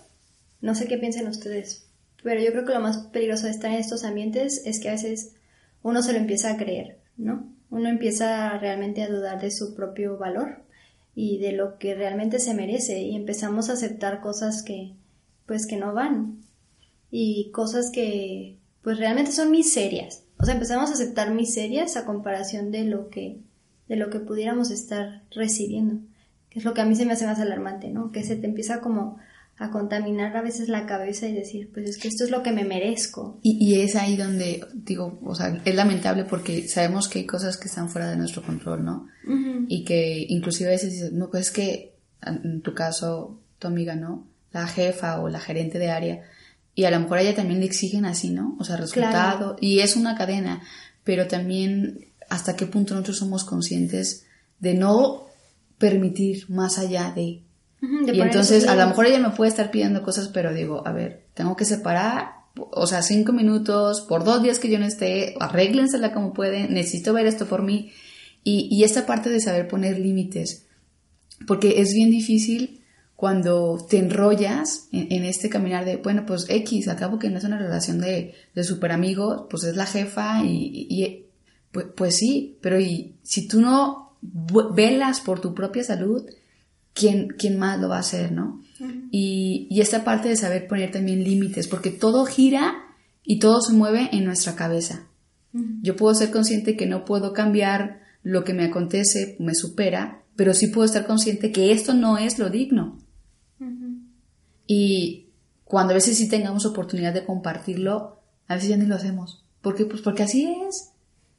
no 0.63 0.73
sé 0.73 0.87
qué 0.87 0.97
piensen 0.97 1.27
ustedes, 1.27 1.85
pero 2.23 2.41
yo 2.41 2.51
creo 2.51 2.65
que 2.65 2.73
lo 2.73 2.79
más 2.79 2.97
peligroso 2.97 3.45
de 3.45 3.51
estar 3.51 3.69
en 3.69 3.77
estos 3.77 4.03
ambientes 4.03 4.63
es 4.65 4.79
que 4.79 4.89
a 4.89 4.93
veces 4.93 5.35
uno 5.83 6.01
se 6.01 6.13
lo 6.13 6.17
empieza 6.17 6.51
a 6.51 6.57
creer, 6.57 6.97
¿no? 7.17 7.53
uno 7.73 7.89
empieza 7.89 8.55
realmente 8.59 9.01
a 9.01 9.09
dudar 9.09 9.41
de 9.41 9.49
su 9.49 9.73
propio 9.73 10.19
valor 10.19 10.61
y 11.15 11.39
de 11.39 11.53
lo 11.53 11.79
que 11.79 11.95
realmente 11.95 12.37
se 12.37 12.53
merece 12.53 13.01
y 13.01 13.15
empezamos 13.15 13.69
a 13.69 13.73
aceptar 13.73 14.21
cosas 14.21 14.61
que 14.61 14.93
pues 15.47 15.65
que 15.65 15.77
no 15.77 15.91
van 15.91 16.43
y 17.09 17.49
cosas 17.49 17.89
que 17.89 18.59
pues 18.83 18.99
realmente 18.99 19.31
son 19.31 19.49
miserias. 19.49 20.23
O 20.37 20.45
sea, 20.45 20.53
empezamos 20.53 20.91
a 20.91 20.93
aceptar 20.93 21.33
miserias 21.33 21.97
a 21.97 22.05
comparación 22.05 22.69
de 22.69 22.83
lo 22.83 23.09
que 23.09 23.39
de 23.89 23.95
lo 23.95 24.11
que 24.11 24.19
pudiéramos 24.19 24.69
estar 24.69 25.23
recibiendo, 25.31 25.99
que 26.51 26.59
es 26.59 26.65
lo 26.65 26.75
que 26.75 26.81
a 26.81 26.85
mí 26.85 26.95
se 26.95 27.07
me 27.07 27.13
hace 27.13 27.25
más 27.25 27.39
alarmante, 27.39 27.89
¿no? 27.89 28.11
Que 28.11 28.23
se 28.23 28.35
te 28.35 28.45
empieza 28.45 28.81
como 28.81 29.17
a 29.57 29.69
contaminar 29.69 30.35
a 30.35 30.41
veces 30.41 30.67
la 30.67 30.85
cabeza 30.85 31.27
y 31.27 31.33
decir, 31.33 31.69
pues 31.73 31.89
es 31.89 31.97
que 31.97 32.07
esto 32.07 32.23
es 32.23 32.31
lo 32.31 32.41
que 32.41 32.51
me 32.51 32.65
merezco. 32.65 33.39
Y, 33.43 33.79
es 33.79 33.95
ahí 33.95 34.17
donde, 34.17 34.65
digo, 34.73 35.19
o 35.23 35.35
sea, 35.35 35.61
es 35.63 35.75
lamentable 35.75 36.25
porque 36.25 36.67
sabemos 36.67 37.07
que 37.07 37.19
hay 37.19 37.25
cosas 37.25 37.57
que 37.57 37.67
están 37.67 37.89
fuera 37.89 38.09
de 38.09 38.17
nuestro 38.17 38.41
control, 38.41 38.83
¿no? 38.83 39.07
Y 39.67 39.85
que 39.85 40.25
inclusive 40.27 40.69
a 40.69 40.73
veces 40.73 40.91
dices, 40.91 41.13
no, 41.13 41.29
pues 41.29 41.47
es 41.47 41.51
que 41.51 41.93
en 42.25 42.61
tu 42.61 42.73
caso, 42.73 43.39
tu 43.59 43.67
amiga, 43.67 43.95
¿no? 43.95 44.27
La 44.51 44.67
jefa 44.67 45.19
o 45.21 45.29
la 45.29 45.39
gerente 45.39 45.79
de 45.79 45.89
área, 45.89 46.23
y 46.75 46.85
a 46.85 46.91
lo 46.91 46.99
mejor 46.99 47.19
a 47.19 47.21
ella 47.21 47.35
también 47.35 47.59
le 47.59 47.65
exigen 47.65 48.05
así, 48.05 48.31
¿no? 48.31 48.55
O 48.59 48.63
sea, 48.63 48.77
resultado, 48.77 49.57
y 49.61 49.79
es 49.79 49.95
una 49.95 50.15
cadena, 50.15 50.61
pero 51.03 51.27
también 51.27 52.07
hasta 52.29 52.55
qué 52.55 52.65
punto 52.65 52.93
nosotros 52.93 53.17
somos 53.17 53.43
conscientes 53.43 54.25
de 54.59 54.73
no 54.73 55.27
permitir 55.77 56.49
más 56.49 56.79
allá 56.79 57.11
de... 57.15 57.43
Y 58.13 58.17
entonces 58.27 58.63
a 58.67 58.75
lo 58.75 58.87
mejor 58.89 59.05
ella 59.07 59.19
me 59.19 59.29
puede 59.31 59.49
estar 59.49 59.69
pidiendo 59.71 60.03
cosas, 60.03 60.29
pero 60.29 60.53
digo, 60.53 60.87
a 60.87 60.91
ver, 60.93 61.25
tengo 61.33 61.55
que 61.55 61.65
separar, 61.65 62.31
o 62.55 62.87
sea, 62.87 63.01
cinco 63.01 63.33
minutos, 63.33 64.01
por 64.01 64.23
dos 64.23 64.41
días 64.41 64.59
que 64.59 64.69
yo 64.69 64.79
no 64.79 64.85
esté, 64.85 65.35
arréglensela 65.39 66.13
como 66.13 66.33
pueden, 66.33 66.73
necesito 66.73 67.11
ver 67.13 67.25
esto 67.25 67.45
por 67.45 67.61
mí. 67.63 67.91
Y, 68.43 68.67
y 68.71 68.83
esta 68.83 69.05
parte 69.05 69.29
de 69.29 69.39
saber 69.39 69.67
poner 69.67 69.99
límites, 69.99 70.65
porque 71.47 71.81
es 71.81 71.93
bien 71.93 72.09
difícil 72.11 72.81
cuando 73.15 73.77
te 73.89 73.97
enrollas 73.99 74.87
en, 74.91 75.11
en 75.11 75.23
este 75.25 75.49
caminar 75.49 75.85
de, 75.85 75.97
bueno, 75.97 76.25
pues 76.25 76.45
X, 76.49 76.87
acabo 76.89 77.19
que 77.19 77.29
no 77.29 77.37
es 77.37 77.43
una 77.45 77.57
relación 77.57 77.99
de, 77.99 78.33
de 78.53 78.63
super 78.63 78.91
amigos, 78.91 79.43
pues 79.49 79.63
es 79.63 79.75
la 79.75 79.85
jefa 79.85 80.43
y, 80.43 80.47
y- 80.89 81.03
y- 81.03 81.25
pues, 81.71 81.85
pues 81.95 82.15
sí, 82.17 82.57
pero 82.61 82.79
y 82.79 83.15
si 83.23 83.47
tú 83.47 83.59
no 83.61 84.13
velas 84.73 85.21
por 85.21 85.39
tu 85.41 85.53
propia 85.53 85.83
salud, 85.83 86.23
¿quién, 86.93 87.29
quién 87.37 87.57
más 87.57 87.79
lo 87.79 87.89
va 87.89 87.97
a 87.97 88.01
hacer, 88.01 88.31
no? 88.31 88.61
y, 89.11 89.67
y 89.69 89.81
esta 89.81 90.03
parte 90.03 90.29
de 90.29 90.35
saber 90.35 90.67
poner 90.67 90.91
también 90.91 91.23
límites, 91.23 91.67
porque 91.67 91.91
todo 91.91 92.25
gira 92.25 92.83
y 93.23 93.39
todo 93.39 93.61
se 93.61 93.73
mueve 93.73 94.09
en 94.11 94.25
nuestra 94.25 94.55
cabeza. 94.55 95.07
Yo 95.83 95.95
puedo 95.95 96.15
ser 96.15 96.31
consciente 96.31 96.75
que 96.75 96.87
no 96.87 97.05
puedo 97.05 97.31
cambiar 97.31 98.01
lo 98.23 98.43
que 98.43 98.55
me 98.55 98.63
acontece, 98.63 99.35
me 99.39 99.53
supera, 99.53 100.23
pero 100.35 100.55
sí 100.55 100.67
puedo 100.67 100.85
estar 100.85 101.05
consciente 101.05 101.51
que 101.51 101.71
esto 101.71 101.93
no 101.93 102.17
es 102.17 102.39
lo 102.39 102.49
digno. 102.49 102.97
Y 104.65 105.27
cuando 105.63 105.91
a 105.91 105.95
veces 105.95 106.17
sí 106.17 106.29
tengamos 106.29 106.65
oportunidad 106.65 107.13
de 107.13 107.25
compartirlo, 107.25 108.19
a 108.47 108.55
veces 108.55 108.69
ya 108.69 108.77
ni 108.77 108.87
lo 108.87 108.95
hacemos. 108.95 109.45
¿Por 109.61 109.75
qué? 109.75 109.85
Pues 109.85 110.01
porque 110.01 110.23
así 110.23 110.51
es. 110.67 110.91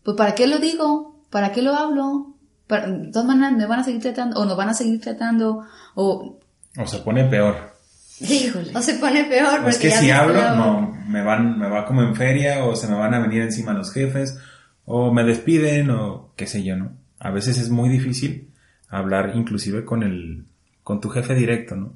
Pues 0.04 0.16
¿para 0.16 0.36
qué 0.36 0.46
lo 0.46 0.58
digo? 0.58 1.24
¿Para 1.30 1.50
qué 1.50 1.62
lo 1.62 1.74
hablo? 1.74 2.33
De 2.68 3.10
todas 3.12 3.26
maneras 3.26 3.52
me 3.52 3.66
van 3.66 3.80
a 3.80 3.84
seguir 3.84 4.00
tratando, 4.00 4.40
o 4.40 4.44
nos 4.44 4.56
van 4.56 4.70
a 4.70 4.74
seguir 4.74 5.00
tratando, 5.00 5.64
o... 5.94 6.38
O 6.76 6.86
se 6.86 6.98
pone 6.98 7.24
peor. 7.24 7.74
Híjole. 8.20 8.70
O 8.74 8.80
se 8.80 8.94
pone 8.94 9.24
peor. 9.24 9.68
Es 9.68 9.78
que 9.78 9.90
ya 9.90 10.00
si 10.00 10.10
hablo, 10.10 10.40
no, 10.54 10.98
me 11.08 11.22
van, 11.22 11.58
me 11.58 11.68
va 11.68 11.84
como 11.84 12.02
en 12.02 12.16
feria, 12.16 12.64
o 12.64 12.74
se 12.74 12.88
me 12.88 12.94
van 12.94 13.14
a 13.14 13.20
venir 13.20 13.42
encima 13.42 13.74
los 13.74 13.92
jefes, 13.92 14.38
o 14.84 15.12
me 15.12 15.24
despiden, 15.24 15.90
o 15.90 16.32
qué 16.36 16.46
sé 16.46 16.62
yo, 16.62 16.76
¿no? 16.76 16.92
A 17.18 17.30
veces 17.30 17.58
es 17.58 17.70
muy 17.70 17.88
difícil 17.88 18.50
hablar 18.88 19.32
inclusive 19.34 19.84
con 19.84 20.02
el, 20.02 20.46
con 20.82 21.00
tu 21.00 21.10
jefe 21.10 21.34
directo, 21.34 21.76
¿no? 21.76 21.94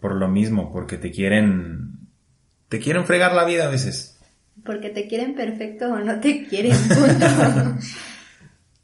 Por 0.00 0.16
lo 0.16 0.28
mismo, 0.28 0.72
porque 0.72 0.96
te 0.96 1.10
quieren, 1.10 2.08
te 2.68 2.78
quieren 2.78 3.04
fregar 3.04 3.34
la 3.34 3.44
vida 3.44 3.66
a 3.66 3.70
veces. 3.70 4.18
Porque 4.64 4.90
te 4.90 5.08
quieren 5.08 5.34
perfecto 5.34 5.92
o 5.92 5.98
no 5.98 6.20
te 6.20 6.46
quieren, 6.46 6.76
punto. 6.88 7.26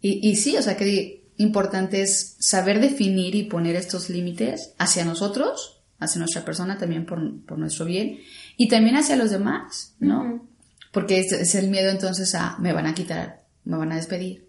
Y, 0.06 0.20
y 0.30 0.36
sí, 0.36 0.56
o 0.56 0.62
sea 0.62 0.76
que 0.76 1.24
importante 1.36 2.00
es 2.00 2.36
saber 2.38 2.80
definir 2.80 3.34
y 3.34 3.42
poner 3.42 3.74
estos 3.74 4.08
límites 4.08 4.72
hacia 4.78 5.04
nosotros, 5.04 5.82
hacia 5.98 6.20
nuestra 6.20 6.44
persona 6.44 6.78
también 6.78 7.06
por, 7.06 7.44
por 7.44 7.58
nuestro 7.58 7.86
bien, 7.86 8.20
y 8.56 8.68
también 8.68 8.94
hacia 8.94 9.16
los 9.16 9.32
demás, 9.32 9.96
¿no? 9.98 10.46
Porque 10.92 11.18
es, 11.18 11.32
es 11.32 11.56
el 11.56 11.70
miedo 11.70 11.90
entonces 11.90 12.36
a 12.36 12.56
me 12.58 12.72
van 12.72 12.86
a 12.86 12.94
quitar, 12.94 13.42
me 13.64 13.76
van 13.76 13.90
a 13.90 13.96
despedir. 13.96 14.46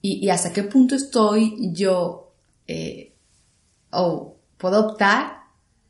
Y, 0.00 0.24
y 0.24 0.30
hasta 0.30 0.52
qué 0.52 0.62
punto 0.62 0.94
estoy 0.94 1.72
yo, 1.72 2.32
eh, 2.68 3.14
o 3.90 4.36
puedo 4.58 4.86
optar 4.86 5.40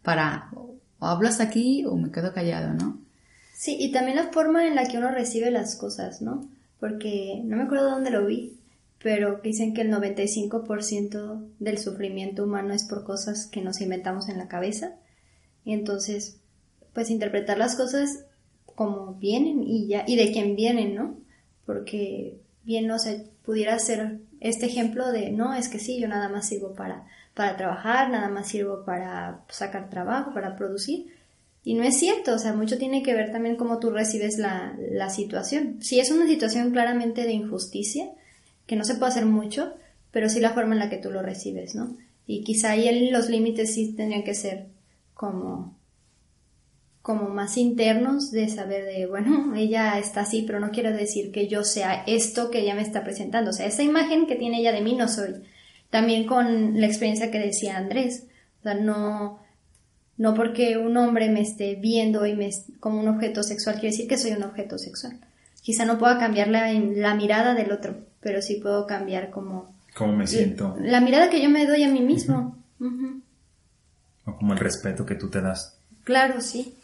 para, 0.03 0.49
o 0.55 0.79
hablo 1.07 1.29
hasta 1.29 1.43
aquí 1.45 1.85
o 1.85 1.95
me 1.95 2.11
quedo 2.11 2.33
callado, 2.33 2.73
¿no? 2.73 2.99
Sí, 3.53 3.77
y 3.79 3.93
también 3.93 4.17
la 4.17 4.33
forma 4.33 4.67
en 4.67 4.77
la 4.77 4.89
que 4.89 4.97
uno 4.97 5.11
recibe 5.11 5.51
las 5.51 5.77
cosas, 5.77 6.23
¿no? 6.23 6.49
Porque 6.81 7.43
no 7.45 7.59
me 7.59 7.65
acuerdo 7.65 7.91
dónde 7.91 8.11
lo 8.11 8.25
vi, 8.25 8.58
pero 9.03 9.41
dicen 9.43 9.75
que 9.75 9.83
el 9.83 9.93
95% 9.93 11.49
del 11.59 11.79
sufrimiento 11.79 12.45
humano 12.45 12.75
es 12.75 12.85
por 12.85 13.05
cosas 13.05 13.47
que 13.47 13.63
nos 13.63 13.81
inventamos 13.81 14.29
en 14.29 14.39
la 14.39 14.49
cabeza. 14.49 14.97
Y 15.65 15.73
entonces, 15.73 16.41
pues 16.95 17.11
interpretar 17.11 17.59
las 17.59 17.77
cosas 17.77 18.25
como 18.75 19.15
vienen 19.15 19.63
y 19.63 19.87
ya, 19.87 20.05
y 20.07 20.17
de 20.17 20.33
quién 20.33 20.57
vienen, 20.57 20.95
¿no? 20.95 21.17
Porque 21.65 22.41
bien, 22.65 22.87
no 22.87 22.99
sé, 22.99 23.27
pudiera 23.45 23.79
ser 23.79 24.19
este 24.41 24.67
ejemplo 24.67 25.11
de, 25.11 25.31
no, 25.31 25.55
es 25.55 25.69
que 25.69 25.79
sí, 25.79 26.01
yo 26.01 26.09
nada 26.09 26.29
más 26.29 26.49
sirvo 26.49 26.75
para, 26.75 27.07
para 27.35 27.57
trabajar, 27.57 28.11
nada 28.11 28.29
más 28.29 28.49
sirvo 28.49 28.85
para 28.85 29.45
sacar 29.49 29.91
trabajo, 29.91 30.35
para 30.35 30.57
producir. 30.57 31.07
Y 31.65 31.75
no 31.75 31.83
es 31.83 31.99
cierto, 31.99 32.35
o 32.35 32.39
sea, 32.39 32.53
mucho 32.53 32.79
tiene 32.79 33.03
que 33.03 33.15
ver 33.15 33.31
también 33.31 33.57
cómo 33.57 33.79
tú 33.79 33.91
recibes 33.91 34.39
la, 34.39 34.77
la 34.91 35.11
situación. 35.11 35.83
Si 35.83 36.01
es 36.01 36.11
una 36.11 36.27
situación 36.27 36.73
claramente 36.73 37.25
de 37.25 37.33
injusticia, 37.33 38.11
que 38.69 38.77
no 38.77 38.85
se 38.85 38.95
puede 38.95 39.11
hacer 39.11 39.27
mucho, 39.27 39.75
pero 40.13 40.29
sí 40.29 40.39
la 40.41 40.53
forma 40.53 40.75
en 40.75 40.79
la 40.79 40.91
que 40.91 40.99
tú 40.99 41.11
lo 41.11 41.23
recibes, 41.23 41.75
¿no? 41.75 41.97
Y 42.27 42.45
quizá 42.45 42.73
ahí 42.73 43.11
los 43.11 43.31
límites 43.31 43.75
sí 43.75 43.95
tendrían 43.95 44.23
que 44.23 44.35
ser 44.35 44.67
como, 45.15 45.75
como 47.01 47.31
más 47.31 47.57
internos 47.57 48.31
de 48.31 48.49
saber 48.51 48.85
de, 48.85 49.07
bueno, 49.07 49.55
ella 49.57 49.99
está 49.99 50.21
así, 50.21 50.45
pero 50.47 50.61
no 50.61 50.71
quiere 50.71 50.93
decir 50.93 51.33
que 51.33 51.49
yo 51.49 51.65
sea 51.65 52.05
esto 52.07 52.51
que 52.51 52.61
ella 52.61 52.75
me 52.75 52.83
está 52.83 53.03
presentando. 53.03 53.51
O 53.51 53.55
sea, 53.55 53.67
esa 53.67 53.83
imagen 53.83 54.27
que 54.27 54.37
tiene 54.37 54.61
ella 54.61 54.73
de 54.73 54.83
mí 54.83 54.95
no 54.95 55.09
soy. 55.09 55.43
También 55.89 56.27
con 56.27 56.79
la 56.79 56.87
experiencia 56.87 57.31
que 57.31 57.39
decía 57.39 57.79
Andrés. 57.79 58.27
O 58.61 58.63
sea, 58.65 58.75
no, 58.75 59.39
no 60.19 60.35
porque 60.35 60.77
un 60.77 60.95
hombre 60.99 61.31
me 61.31 61.41
esté 61.41 61.77
viendo 61.77 62.27
y 62.27 62.37
me, 62.37 62.51
como 62.81 63.01
un 63.01 63.09
objeto 63.09 63.43
sexual 63.43 63.77
quiere 63.77 63.93
decir 63.93 64.09
que 64.09 64.19
soy 64.19 64.33
un 64.33 64.43
objeto 64.43 64.77
sexual. 64.77 65.19
Quizá 65.63 65.87
no 65.87 65.99
pueda 65.99 66.19
cambiar 66.19 66.49
la 66.49 67.15
mirada 67.15 67.55
del 67.55 67.73
otro, 67.73 68.08
pero 68.21 68.43
sí 68.43 68.57
puedo 68.57 68.87
cambiar 68.87 69.31
como 69.31 69.75
¿Cómo 69.95 70.13
me 70.13 70.27
siento? 70.27 70.77
la 70.81 71.01
mirada 71.01 71.31
que 71.31 71.43
yo 71.43 71.51
me 71.51 71.67
doy 71.67 71.83
a 71.83 71.89
mí 71.89 72.01
mismo. 72.01 72.57
O 74.25 74.37
como 74.37 74.53
el 74.53 74.59
respeto 74.59 75.07
que 75.07 75.15
tú 75.15 75.29
te 75.31 75.41
das. 75.41 75.79
Claro, 76.05 76.41
sí. 76.41 76.75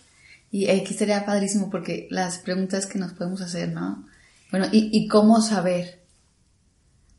Y 0.50 0.68
aquí 0.70 0.94
sería 0.94 1.26
padrísimo 1.26 1.70
porque 1.70 2.06
las 2.10 2.38
preguntas 2.38 2.86
que 2.86 2.98
nos 2.98 3.12
podemos 3.12 3.40
hacer, 3.40 3.70
¿no? 3.70 4.04
Bueno, 4.50 4.66
¿y, 4.72 4.90
y 4.92 5.08
cómo 5.08 5.40
saber? 5.40 6.00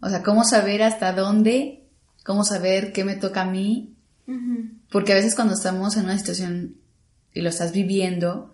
O 0.01 0.09
sea, 0.09 0.23
¿cómo 0.23 0.43
saber 0.43 0.83
hasta 0.83 1.13
dónde? 1.13 1.83
¿Cómo 2.23 2.43
saber 2.43 2.91
qué 2.93 3.03
me 3.03 3.15
toca 3.15 3.41
a 3.41 3.51
mí? 3.51 3.93
Porque 4.91 5.11
a 5.11 5.15
veces 5.15 5.35
cuando 5.35 5.53
estamos 5.53 5.97
en 5.97 6.05
una 6.05 6.17
situación 6.17 6.75
y 7.33 7.41
lo 7.41 7.49
estás 7.49 7.71
viviendo, 7.71 8.53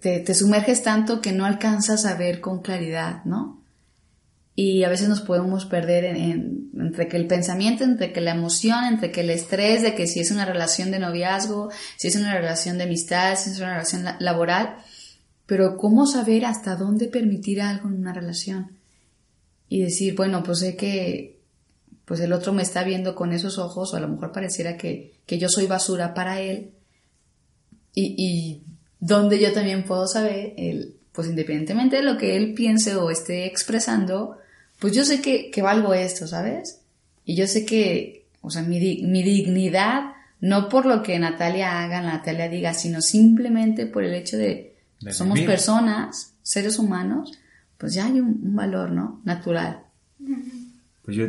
te, 0.00 0.20
te 0.20 0.34
sumerges 0.34 0.82
tanto 0.82 1.20
que 1.20 1.32
no 1.32 1.46
alcanzas 1.46 2.04
a 2.04 2.16
ver 2.16 2.40
con 2.40 2.60
claridad, 2.60 3.24
¿no? 3.24 3.59
Y 4.62 4.84
a 4.84 4.88
veces 4.90 5.08
nos 5.08 5.22
podemos 5.22 5.64
perder 5.64 6.04
en, 6.04 6.16
en- 6.16 6.70
entre 6.86 7.08
que 7.08 7.16
el 7.16 7.26
pensamiento, 7.26 7.82
entre 7.84 8.12
que 8.12 8.20
la 8.20 8.32
emoción, 8.32 8.84
entre 8.84 9.10
que 9.10 9.22
el 9.22 9.30
estrés 9.30 9.80
de 9.82 9.94
que 9.94 10.06
si 10.06 10.20
es 10.20 10.30
una 10.30 10.44
relación 10.44 10.90
de 10.90 10.98
noviazgo, 10.98 11.70
si 11.96 12.08
es 12.08 12.16
una 12.16 12.34
relación 12.34 12.76
de 12.76 12.84
amistad, 12.84 13.36
si 13.36 13.50
es 13.50 13.58
una 13.58 13.70
relación 13.74 14.04
la- 14.04 14.16
laboral. 14.20 14.76
Pero 15.46 15.76
¿cómo 15.76 16.06
saber 16.06 16.44
hasta 16.44 16.76
dónde 16.76 17.06
permitir 17.08 17.62
algo 17.62 17.88
en 17.88 17.94
una 17.94 18.12
relación? 18.12 18.72
Y 19.68 19.82
decir, 19.82 20.14
bueno, 20.14 20.42
pues 20.42 20.58
sé 20.58 20.76
que 20.76 21.38
pues 22.04 22.20
el 22.20 22.32
otro 22.32 22.52
me 22.52 22.62
está 22.62 22.82
viendo 22.82 23.14
con 23.14 23.32
esos 23.32 23.56
ojos 23.56 23.94
o 23.94 23.96
a 23.96 24.00
lo 24.00 24.08
mejor 24.08 24.32
pareciera 24.32 24.76
que, 24.76 25.12
que 25.26 25.38
yo 25.38 25.48
soy 25.48 25.66
basura 25.66 26.12
para 26.12 26.40
él 26.40 26.72
y, 27.94 28.14
y 28.18 28.62
yo 29.00 29.52
también 29.52 29.84
puedo 29.84 30.06
saber, 30.08 30.54
el, 30.56 30.96
pues 31.12 31.28
independientemente 31.28 31.96
de 31.96 32.02
lo 32.02 32.18
que 32.18 32.36
él 32.36 32.52
piense 32.54 32.96
o 32.96 33.10
esté 33.10 33.46
expresando, 33.46 34.36
pues 34.80 34.94
yo 34.94 35.04
sé 35.04 35.20
que, 35.20 35.50
que 35.50 35.62
valgo 35.62 35.94
esto, 35.94 36.26
¿sabes? 36.26 36.80
Y 37.24 37.36
yo 37.36 37.46
sé 37.46 37.64
que, 37.66 38.26
o 38.40 38.50
sea, 38.50 38.62
mi, 38.62 38.78
mi 39.02 39.22
dignidad, 39.22 40.12
no 40.40 40.68
por 40.68 40.86
lo 40.86 41.02
que 41.02 41.18
Natalia 41.18 41.82
haga, 41.82 42.00
Natalia 42.00 42.48
diga, 42.48 42.74
sino 42.74 43.00
simplemente 43.02 43.86
por 43.86 44.04
el 44.04 44.14
hecho 44.14 44.36
de, 44.36 44.76
De 45.00 45.12
somos 45.12 45.34
vivir. 45.34 45.48
personas, 45.50 46.34
seres 46.42 46.78
humanos, 46.78 47.38
pues 47.78 47.94
ya 47.94 48.06
hay 48.06 48.20
un, 48.20 48.40
un 48.42 48.56
valor, 48.56 48.90
¿no? 48.90 49.20
Natural. 49.24 49.84
Pues 51.02 51.16
yo, 51.16 51.26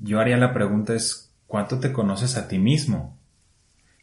yo 0.00 0.20
haría 0.20 0.36
la 0.36 0.54
pregunta 0.54 0.94
es, 0.94 1.32
¿cuánto 1.46 1.80
te 1.80 1.92
conoces 1.92 2.36
a 2.36 2.48
ti 2.48 2.58
mismo? 2.58 3.18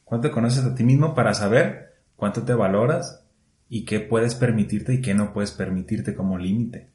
¿Cuánto 0.04 0.28
te 0.28 0.34
conoces 0.34 0.66
a 0.66 0.76
ti 0.76 0.84
mismo 0.84 1.16
para 1.16 1.34
saber 1.34 1.94
cuánto 2.18 2.44
te 2.44 2.54
valoras 2.54 3.24
y 3.70 3.86
qué 3.86 4.02
puedes 4.02 4.36
permitirte 4.36 4.94
y 4.94 5.02
qué 5.02 5.14
no 5.14 5.32
puedes 5.32 5.52
permitirte 5.52 6.14
como 6.14 6.38
límite? 6.38 6.90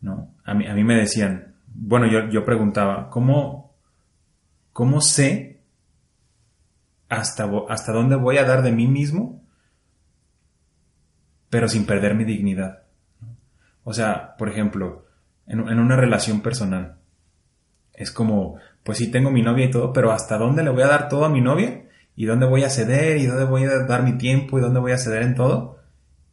¿No? 0.00 0.34
A 0.44 0.54
mí, 0.54 0.66
a 0.66 0.74
mí 0.74 0.84
me 0.84 0.96
decían, 0.96 1.54
bueno, 1.66 2.06
yo, 2.06 2.28
yo 2.28 2.44
preguntaba, 2.44 3.10
¿cómo, 3.10 3.74
cómo 4.72 5.00
sé 5.00 5.60
hasta, 7.08 7.50
hasta 7.68 7.92
dónde 7.92 8.16
voy 8.16 8.38
a 8.38 8.44
dar 8.44 8.62
de 8.62 8.72
mí 8.72 8.86
mismo, 8.86 9.42
pero 11.50 11.68
sin 11.68 11.86
perder 11.86 12.14
mi 12.14 12.24
dignidad? 12.24 12.82
O 13.84 13.92
sea, 13.92 14.36
por 14.36 14.48
ejemplo, 14.48 15.06
en, 15.46 15.60
en 15.68 15.78
una 15.78 15.96
relación 15.96 16.40
personal, 16.40 16.98
es 17.94 18.12
como, 18.12 18.58
pues 18.84 18.98
sí 18.98 19.10
tengo 19.10 19.30
mi 19.30 19.42
novia 19.42 19.66
y 19.66 19.70
todo, 19.70 19.92
pero 19.92 20.12
¿hasta 20.12 20.38
dónde 20.38 20.62
le 20.62 20.70
voy 20.70 20.82
a 20.82 20.88
dar 20.88 21.08
todo 21.08 21.24
a 21.24 21.28
mi 21.28 21.40
novia? 21.40 21.84
¿Y 22.14 22.26
dónde 22.26 22.46
voy 22.46 22.64
a 22.64 22.70
ceder? 22.70 23.18
¿Y 23.18 23.26
dónde 23.26 23.44
voy 23.44 23.64
a 23.64 23.78
dar 23.84 24.02
mi 24.02 24.18
tiempo? 24.18 24.58
¿Y 24.58 24.60
dónde 24.60 24.80
voy 24.80 24.92
a 24.92 24.98
ceder 24.98 25.22
en 25.22 25.34
todo? 25.34 25.78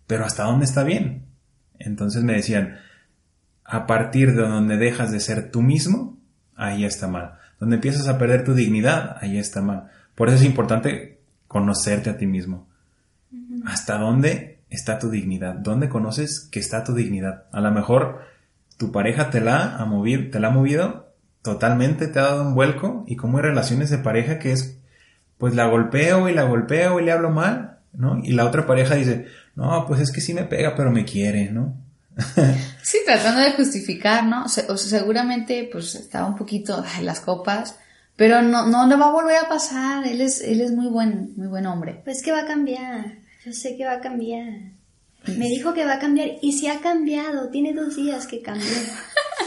Pero 0.07 0.25
¿hasta 0.25 0.43
dónde 0.43 0.65
está 0.65 0.83
bien? 0.83 1.25
Entonces 1.77 2.23
me 2.23 2.33
decían, 2.33 2.79
a 3.65 3.87
partir 3.87 4.35
de 4.35 4.43
donde 4.43 4.77
dejas 4.77 5.11
de 5.11 5.19
ser 5.19 5.51
tú 5.51 5.61
mismo, 5.61 6.17
ahí 6.55 6.85
está 6.85 7.07
mal. 7.07 7.33
Donde 7.59 7.75
empiezas 7.77 8.07
a 8.07 8.17
perder 8.17 8.43
tu 8.43 8.53
dignidad, 8.53 9.17
ahí 9.19 9.37
está 9.37 9.61
mal. 9.61 9.87
Por 10.13 10.27
eso 10.27 10.37
es 10.37 10.43
importante 10.43 11.19
conocerte 11.47 12.09
a 12.09 12.17
ti 12.17 12.27
mismo. 12.27 12.67
¿Hasta 13.65 13.97
dónde 13.97 14.59
está 14.69 14.99
tu 14.99 15.09
dignidad? 15.09 15.55
¿Dónde 15.55 15.89
conoces 15.89 16.47
que 16.51 16.59
está 16.59 16.83
tu 16.83 16.93
dignidad? 16.93 17.45
A 17.51 17.59
lo 17.59 17.71
mejor 17.71 18.21
tu 18.77 18.91
pareja 18.91 19.29
te 19.29 19.41
la 19.41 19.75
ha 19.77 19.85
movido, 19.85 20.29
te 20.29 20.39
la 20.39 20.49
ha 20.49 20.51
movido 20.51 21.13
totalmente, 21.41 22.07
te 22.07 22.19
ha 22.19 22.23
dado 22.23 22.47
un 22.47 22.55
vuelco 22.55 23.03
y 23.07 23.15
como 23.15 23.37
hay 23.37 23.43
relaciones 23.43 23.89
de 23.89 23.97
pareja 23.97 24.39
que 24.39 24.51
es, 24.51 24.79
pues 25.37 25.55
la 25.55 25.67
golpeo 25.67 26.29
y 26.29 26.33
la 26.33 26.43
golpeo 26.43 26.99
y 26.99 27.05
le 27.05 27.11
hablo 27.11 27.29
mal, 27.29 27.79
¿no? 27.93 28.19
Y 28.23 28.33
la 28.33 28.45
otra 28.45 28.65
pareja 28.65 28.95
dice, 28.95 29.27
no, 29.55 29.85
pues 29.87 30.01
es 30.01 30.11
que 30.11 30.21
sí 30.21 30.33
me 30.33 30.43
pega, 30.43 30.75
pero 30.75 30.91
me 30.91 31.05
quiere, 31.05 31.51
¿no? 31.51 31.84
Sí, 32.81 32.99
tratando 33.05 33.41
de 33.41 33.53
justificar, 33.53 34.25
¿no? 34.25 34.45
O 34.45 34.47
sea, 34.47 34.65
seguramente, 34.77 35.67
pues 35.71 35.95
estaba 35.95 36.27
un 36.27 36.35
poquito 36.35 36.83
en 36.97 37.05
las 37.05 37.19
copas, 37.19 37.77
pero 38.15 38.41
no, 38.41 38.67
no 38.67 38.87
le 38.87 38.95
va 38.95 39.07
a 39.07 39.11
volver 39.11 39.37
a 39.37 39.49
pasar. 39.49 40.07
Él 40.07 40.21
es, 40.21 40.41
él 40.41 40.61
es 40.61 40.71
muy 40.71 40.87
buen, 40.87 41.33
muy 41.35 41.47
buen 41.47 41.65
hombre. 41.65 42.01
Pues 42.03 42.21
que 42.23 42.31
va 42.31 42.41
a 42.41 42.47
cambiar. 42.47 43.19
Yo 43.45 43.53
sé 43.53 43.75
que 43.75 43.85
va 43.85 43.93
a 43.93 44.01
cambiar. 44.01 44.47
Me 45.27 45.47
dijo 45.47 45.73
que 45.73 45.85
va 45.85 45.95
a 45.95 45.99
cambiar 45.99 46.29
y 46.41 46.53
si 46.53 46.67
ha 46.67 46.81
cambiado, 46.81 47.49
tiene 47.49 47.73
dos 47.73 47.95
días 47.95 48.27
que 48.27 48.41
cambió. 48.41 48.69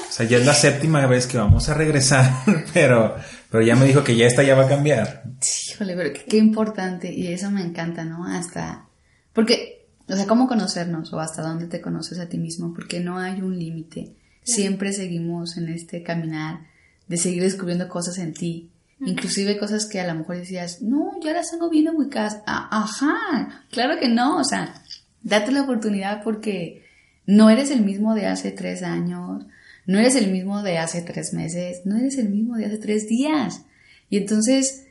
O 0.09 0.13
sea, 0.13 0.27
ya 0.27 0.39
es 0.39 0.47
la 0.47 0.55
séptima 0.55 1.07
vez 1.07 1.27
que 1.27 1.39
vamos 1.39 1.69
a 1.69 1.75
regresar, 1.75 2.31
pero, 2.75 3.17
pero 3.51 3.63
ya 3.63 3.77
me 3.77 3.87
dijo 3.87 4.03
que 4.03 4.17
ya 4.17 4.27
esta 4.27 4.43
ya 4.43 4.57
va 4.57 4.65
a 4.65 4.69
cambiar. 4.69 5.23
Híjole, 5.71 5.95
pero 5.95 6.13
qué, 6.13 6.25
qué 6.25 6.37
importante 6.39 7.13
y 7.13 7.29
eso 7.29 7.51
me 7.51 7.63
encanta, 7.63 8.05
¿no? 8.05 8.27
Hasta, 8.27 8.89
porque, 9.33 9.78
o 10.09 10.17
sea, 10.17 10.27
¿cómo 10.27 10.49
conocernos 10.49 11.13
o 11.13 11.21
hasta 11.21 11.43
dónde 11.43 11.67
te 11.67 11.81
conoces 11.81 12.19
a 12.19 12.29
ti 12.29 12.39
mismo? 12.39 12.73
Porque 12.73 13.01
no 13.01 13.19
hay 13.19 13.43
un 13.43 13.59
límite. 13.59 14.15
Siempre 14.43 14.93
seguimos 14.93 15.59
en 15.59 15.69
este 15.69 16.03
caminar 16.03 16.61
de 17.07 17.17
seguir 17.19 17.43
descubriendo 17.43 17.89
cosas 17.89 18.19
en 18.19 18.33
ti. 18.33 18.71
Inclusive 19.01 19.59
cosas 19.59 19.87
que 19.87 20.01
a 20.01 20.07
lo 20.07 20.19
mejor 20.19 20.39
decías, 20.39 20.83
no, 20.83 21.13
ya 21.23 21.33
las 21.33 21.51
tengo 21.51 21.71
bien 21.71 21.89
ubicadas. 21.89 22.39
Ah, 22.47 22.69
ajá, 22.71 23.65
claro 23.71 24.01
que 24.01 24.09
no, 24.09 24.39
o 24.39 24.45
sea, 24.45 24.83
date 25.23 25.53
la 25.53 25.63
oportunidad 25.63 26.25
porque 26.25 26.85
no 27.25 27.49
eres 27.51 27.71
el 27.71 27.85
mismo 27.85 28.15
de 28.15 28.27
hace 28.27 28.51
tres 28.51 28.83
años, 28.83 29.45
no 29.87 29.99
eres 29.99 30.17
el 30.17 30.33
mismo 30.33 30.63
de 30.63 30.79
hace 30.79 31.03
tres 31.03 31.33
meses, 31.33 31.83
no 31.85 31.97
eres 31.97 32.19
el 32.19 32.29
mismo 32.29 32.57
de 32.57 32.67
hace 32.67 32.79
tres 32.79 33.07
días. 33.07 33.63
Y 34.11 34.17
entonces, 34.17 34.87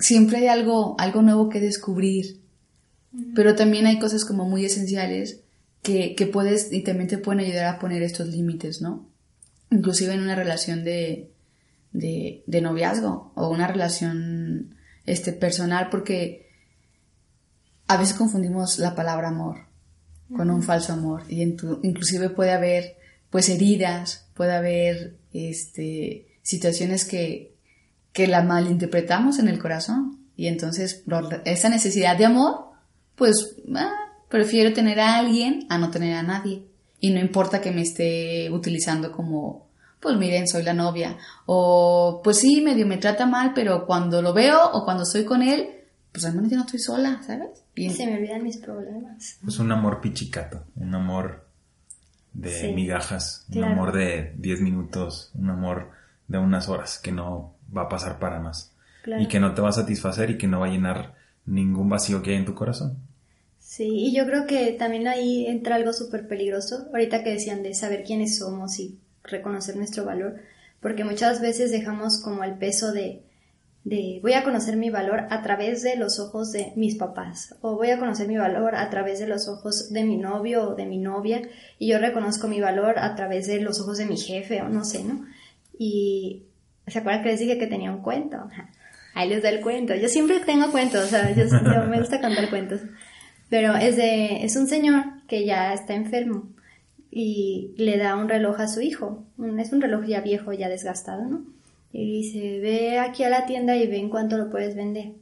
siempre 0.00 0.38
hay 0.38 0.48
algo, 0.48 0.96
algo 0.98 1.22
nuevo 1.22 1.48
que 1.48 1.60
descubrir. 1.60 2.40
Pero 3.34 3.54
también 3.54 3.86
hay 3.86 3.98
cosas 3.98 4.24
como 4.24 4.44
muy 4.44 4.64
esenciales 4.64 5.40
que, 5.82 6.14
que 6.14 6.26
puedes 6.26 6.72
y 6.72 6.82
también 6.82 7.08
te 7.08 7.18
pueden 7.18 7.40
ayudar 7.40 7.66
a 7.66 7.78
poner 7.78 8.02
estos 8.02 8.28
límites, 8.28 8.82
¿no? 8.82 9.06
inclusive 9.70 10.14
en 10.14 10.20
una 10.20 10.34
relación 10.34 10.84
de, 10.84 11.32
de, 11.92 12.42
de, 12.46 12.60
noviazgo 12.60 13.32
o 13.34 13.48
una 13.48 13.66
relación 13.66 14.76
este, 15.06 15.32
personal, 15.32 15.88
porque 15.90 16.48
a 17.88 17.96
veces 17.96 18.16
confundimos 18.16 18.78
la 18.78 18.94
palabra 18.94 19.28
amor 19.28 19.66
con 20.34 20.50
un 20.50 20.62
falso 20.62 20.92
amor 20.92 21.22
y 21.28 21.42
en 21.42 21.56
tu, 21.56 21.78
inclusive 21.84 22.30
puede 22.30 22.52
haber 22.52 22.96
pues 23.30 23.48
heridas, 23.48 24.28
puede 24.34 24.54
haber 24.54 25.16
este, 25.32 26.26
situaciones 26.42 27.04
que, 27.04 27.54
que 28.12 28.26
la 28.26 28.42
malinterpretamos 28.42 29.38
en 29.38 29.48
el 29.48 29.58
corazón 29.58 30.26
y 30.36 30.48
entonces 30.48 31.04
esa 31.44 31.68
necesidad 31.68 32.16
de 32.18 32.24
amor 32.24 32.70
pues 33.16 33.56
ah, 33.74 34.12
prefiero 34.28 34.72
tener 34.72 35.00
a 35.00 35.16
alguien 35.16 35.66
a 35.68 35.78
no 35.78 35.90
tener 35.90 36.14
a 36.14 36.22
nadie 36.22 36.66
y 37.00 37.10
no 37.10 37.20
importa 37.20 37.60
que 37.60 37.72
me 37.72 37.82
esté 37.82 38.50
utilizando 38.50 39.12
como, 39.12 39.68
pues 40.00 40.16
miren, 40.16 40.48
soy 40.48 40.62
la 40.62 40.72
novia. 40.72 41.16
O 41.46 42.20
pues 42.22 42.38
sí, 42.38 42.62
medio 42.62 42.86
me 42.86 42.96
trata 42.96 43.26
mal, 43.26 43.52
pero 43.54 43.86
cuando 43.86 44.22
lo 44.22 44.32
veo 44.32 44.70
o 44.72 44.84
cuando 44.84 45.02
estoy 45.02 45.24
con 45.24 45.42
él, 45.42 45.68
pues 46.12 46.24
realmente 46.24 46.56
no 46.56 46.62
estoy 46.62 46.80
sola, 46.80 47.20
¿sabes? 47.26 47.64
Y 47.74 47.90
se 47.90 48.06
me 48.06 48.16
olvidan 48.16 48.42
mis 48.42 48.56
problemas. 48.56 49.38
Pues 49.42 49.58
un 49.58 49.70
amor 49.70 50.00
pichicato, 50.00 50.64
un 50.76 50.94
amor 50.94 51.46
de 52.32 52.72
migajas, 52.72 53.46
un 53.54 53.64
amor 53.64 53.92
de 53.92 54.34
10 54.36 54.60
minutos, 54.62 55.30
un 55.34 55.50
amor 55.50 55.90
de 56.28 56.38
unas 56.38 56.68
horas 56.68 56.98
que 56.98 57.12
no 57.12 57.54
va 57.74 57.82
a 57.82 57.88
pasar 57.88 58.18
para 58.18 58.40
más. 58.40 58.72
Y 59.18 59.28
que 59.28 59.38
no 59.38 59.54
te 59.54 59.60
va 59.60 59.68
a 59.68 59.72
satisfacer 59.72 60.30
y 60.30 60.38
que 60.38 60.48
no 60.48 60.60
va 60.60 60.66
a 60.66 60.70
llenar 60.70 61.14
ningún 61.46 61.88
vacío 61.88 62.22
que 62.22 62.30
hay 62.30 62.36
en 62.36 62.44
tu 62.44 62.54
corazón. 62.54 62.98
Sí, 63.60 63.88
y 63.88 64.14
yo 64.14 64.26
creo 64.26 64.46
que 64.46 64.72
también 64.72 65.08
ahí 65.08 65.46
entra 65.46 65.74
algo 65.74 65.92
súper 65.92 66.28
peligroso, 66.28 66.86
ahorita 66.92 67.24
que 67.24 67.32
decían 67.32 67.62
de 67.62 67.74
saber 67.74 68.04
quiénes 68.04 68.38
somos 68.38 68.78
y 68.78 68.98
reconocer 69.24 69.76
nuestro 69.76 70.04
valor, 70.04 70.36
porque 70.80 71.04
muchas 71.04 71.40
veces 71.40 71.70
dejamos 71.70 72.20
como 72.20 72.44
el 72.44 72.54
peso 72.54 72.92
de, 72.92 73.22
de 73.82 74.20
voy 74.22 74.34
a 74.34 74.44
conocer 74.44 74.76
mi 74.76 74.88
valor 74.88 75.26
a 75.30 75.42
través 75.42 75.82
de 75.82 75.96
los 75.96 76.20
ojos 76.20 76.52
de 76.52 76.72
mis 76.76 76.94
papás, 76.94 77.56
o 77.60 77.74
voy 77.74 77.90
a 77.90 77.98
conocer 77.98 78.28
mi 78.28 78.36
valor 78.36 78.76
a 78.76 78.88
través 78.88 79.18
de 79.18 79.26
los 79.26 79.48
ojos 79.48 79.92
de 79.92 80.04
mi 80.04 80.16
novio 80.16 80.70
o 80.70 80.74
de 80.74 80.86
mi 80.86 80.98
novia, 80.98 81.42
y 81.78 81.88
yo 81.88 81.98
reconozco 81.98 82.48
mi 82.48 82.60
valor 82.60 82.98
a 82.98 83.14
través 83.16 83.46
de 83.46 83.60
los 83.60 83.80
ojos 83.80 83.98
de 83.98 84.06
mi 84.06 84.16
jefe, 84.16 84.62
o 84.62 84.68
no 84.68 84.84
sé, 84.84 85.02
¿no? 85.02 85.26
Y 85.78 86.44
¿se 86.86 87.00
acuerdan 87.00 87.24
que 87.24 87.30
les 87.30 87.40
dije 87.40 87.58
que 87.58 87.66
tenía 87.66 87.90
un 87.90 88.02
cuento? 88.02 88.48
Ahí 89.16 89.30
les 89.30 89.42
da 89.42 89.48
el 89.48 89.62
cuento. 89.62 89.94
Yo 89.94 90.08
siempre 90.08 90.40
tengo 90.40 90.70
cuentos, 90.70 91.04
o 91.04 91.08
sea, 91.08 91.34
yo, 91.34 91.44
me 91.88 91.98
gusta 91.98 92.20
contar 92.20 92.50
cuentos. 92.50 92.82
Pero 93.48 93.74
es 93.74 93.96
de, 93.96 94.44
es 94.44 94.56
un 94.56 94.66
señor 94.66 95.04
que 95.26 95.46
ya 95.46 95.72
está 95.72 95.94
enfermo 95.94 96.50
y 97.10 97.72
le 97.78 97.96
da 97.96 98.14
un 98.16 98.28
reloj 98.28 98.60
a 98.60 98.68
su 98.68 98.82
hijo. 98.82 99.24
Es 99.58 99.72
un 99.72 99.80
reloj 99.80 100.04
ya 100.04 100.20
viejo, 100.20 100.52
ya 100.52 100.68
desgastado, 100.68 101.24
¿no? 101.24 101.46
Y 101.92 102.22
dice, 102.22 102.60
ve 102.60 102.98
aquí 102.98 103.24
a 103.24 103.30
la 103.30 103.46
tienda 103.46 103.74
y 103.74 103.86
ve 103.86 103.96
en 103.96 104.10
cuánto 104.10 104.36
lo 104.36 104.50
puedes 104.50 104.76
vender. 104.76 105.12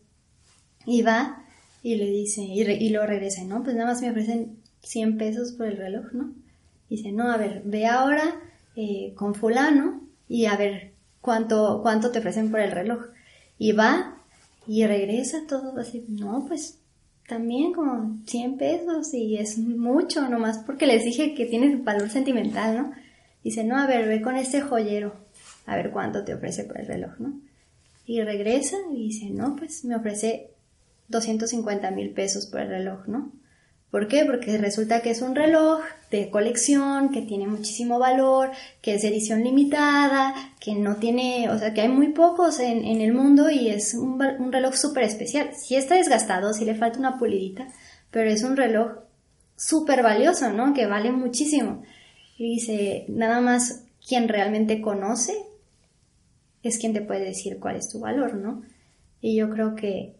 Y 0.86 1.02
va 1.02 1.44
y 1.84 1.94
le 1.94 2.06
dice, 2.06 2.42
y, 2.42 2.62
y 2.62 2.88
lo 2.90 3.06
regresa, 3.06 3.44
¿no? 3.44 3.62
Pues 3.62 3.76
nada 3.76 3.90
más 3.90 4.02
me 4.02 4.10
ofrecen 4.10 4.56
100 4.80 5.18
pesos 5.18 5.52
por 5.52 5.68
el 5.68 5.76
reloj, 5.76 6.06
¿no? 6.12 6.34
dice, 6.88 7.12
no, 7.12 7.30
a 7.30 7.36
ver, 7.36 7.62
ve 7.64 7.86
ahora 7.86 8.40
eh, 8.74 9.14
con 9.16 9.34
fulano 9.34 10.00
y 10.28 10.46
a 10.46 10.56
ver 10.56 10.92
cuánto, 11.20 11.80
cuánto 11.82 12.10
te 12.10 12.18
ofrecen 12.18 12.50
por 12.50 12.60
el 12.60 12.72
reloj. 12.72 13.13
Y 13.64 13.72
va 13.72 14.18
y 14.66 14.84
regresa 14.84 15.46
todo 15.48 15.78
así, 15.80 16.04
no, 16.06 16.44
pues 16.46 16.80
también 17.26 17.72
como 17.72 18.18
100 18.26 18.58
pesos 18.58 19.14
y 19.14 19.38
es 19.38 19.56
mucho, 19.56 20.28
nomás 20.28 20.58
porque 20.58 20.86
les 20.86 21.02
dije 21.02 21.34
que 21.34 21.46
tiene 21.46 21.76
valor 21.76 22.10
sentimental, 22.10 22.76
¿no? 22.76 22.92
Dice, 23.42 23.64
no, 23.64 23.78
a 23.78 23.86
ver, 23.86 24.06
ve 24.06 24.20
con 24.20 24.36
este 24.36 24.60
joyero, 24.60 25.14
a 25.64 25.76
ver 25.76 25.92
cuánto 25.92 26.24
te 26.26 26.34
ofrece 26.34 26.64
por 26.64 26.78
el 26.78 26.86
reloj, 26.86 27.12
¿no? 27.18 27.40
Y 28.04 28.20
regresa 28.20 28.76
y 28.92 28.96
dice, 28.96 29.30
no, 29.30 29.56
pues 29.56 29.82
me 29.86 29.96
ofrece 29.96 30.50
250 31.08 31.90
mil 31.92 32.10
pesos 32.10 32.44
por 32.44 32.60
el 32.60 32.68
reloj, 32.68 33.08
¿no? 33.08 33.32
¿Por 33.94 34.08
qué? 34.08 34.24
Porque 34.24 34.58
resulta 34.58 35.02
que 35.02 35.10
es 35.10 35.22
un 35.22 35.36
reloj 35.36 35.80
de 36.10 36.28
colección, 36.28 37.12
que 37.12 37.22
tiene 37.22 37.46
muchísimo 37.46 38.00
valor, 38.00 38.50
que 38.82 38.96
es 38.96 39.04
edición 39.04 39.44
limitada, 39.44 40.34
que 40.58 40.74
no 40.74 40.96
tiene, 40.96 41.48
o 41.48 41.56
sea, 41.56 41.72
que 41.72 41.82
hay 41.82 41.88
muy 41.88 42.08
pocos 42.08 42.58
en, 42.58 42.84
el 42.84 43.12
mundo 43.12 43.50
y 43.50 43.68
es 43.68 43.94
un, 43.94 44.18
reloj 44.50 44.74
súper 44.74 45.04
especial. 45.04 45.50
Si 45.54 45.76
está 45.76 45.94
desgastado, 45.94 46.52
si 46.52 46.64
le 46.64 46.74
falta 46.74 46.98
una 46.98 47.20
pulidita, 47.20 47.68
pero 48.10 48.28
es 48.30 48.42
un 48.42 48.56
reloj 48.56 48.98
súper 49.54 50.02
valioso, 50.02 50.52
¿no? 50.52 50.74
Que 50.74 50.86
vale 50.86 51.12
muchísimo. 51.12 51.84
Y 52.36 52.54
dice, 52.54 53.04
nada 53.06 53.40
más 53.40 53.84
quien 54.04 54.26
realmente 54.26 54.80
conoce 54.80 55.36
es 56.64 56.80
quien 56.80 56.94
te 56.94 57.00
puede 57.00 57.26
decir 57.26 57.60
cuál 57.60 57.76
es 57.76 57.88
tu 57.88 58.00
valor, 58.00 58.34
¿no? 58.34 58.64
Y 59.20 59.36
yo 59.36 59.50
creo 59.50 59.76
que 59.76 60.16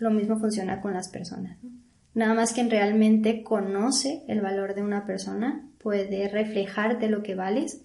lo 0.00 0.10
mismo 0.10 0.40
funciona 0.40 0.80
con 0.80 0.94
las 0.94 1.08
personas, 1.08 1.62
¿no? 1.62 1.78
Nada 2.18 2.34
más 2.34 2.52
quien 2.52 2.68
realmente 2.68 3.44
conoce 3.44 4.24
el 4.26 4.40
valor 4.40 4.74
de 4.74 4.82
una 4.82 5.06
persona 5.06 5.64
puede 5.78 6.26
reflejarte 6.26 7.08
lo 7.08 7.22
que 7.22 7.36
vales. 7.36 7.82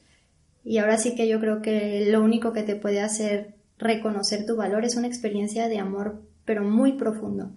Y 0.63 0.79
ahora 0.79 0.97
sí 0.97 1.13
que 1.13 1.27
yo 1.27 1.39
creo 1.39 1.61
que 1.61 2.07
lo 2.09 2.23
único 2.23 2.51
que 2.51 2.63
te 2.63 2.75
puede 2.75 2.99
hacer 2.99 3.53
reconocer 3.77 4.47
tu 4.47 4.55
valor 4.55 4.85
es 4.85 4.95
una 4.95 5.05
experiencia 5.05 5.69
de 5.69 5.77
amor, 5.77 6.23
pero 6.45 6.63
muy 6.63 6.93
profundo. 6.93 7.51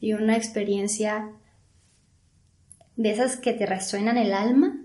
Y 0.00 0.14
una 0.14 0.36
experiencia 0.36 1.30
de 2.96 3.10
esas 3.12 3.36
que 3.36 3.52
te 3.52 3.64
resuenan 3.64 4.16
el 4.16 4.32
alma 4.32 4.82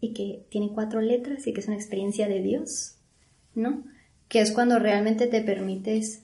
y 0.00 0.12
que 0.12 0.46
tiene 0.48 0.70
cuatro 0.72 1.00
letras 1.00 1.44
y 1.48 1.52
que 1.52 1.58
es 1.58 1.66
una 1.66 1.76
experiencia 1.76 2.28
de 2.28 2.40
Dios, 2.40 2.98
¿no? 3.56 3.82
Que 4.28 4.42
es 4.42 4.52
cuando 4.52 4.78
realmente 4.78 5.26
te 5.26 5.42
permites 5.42 6.22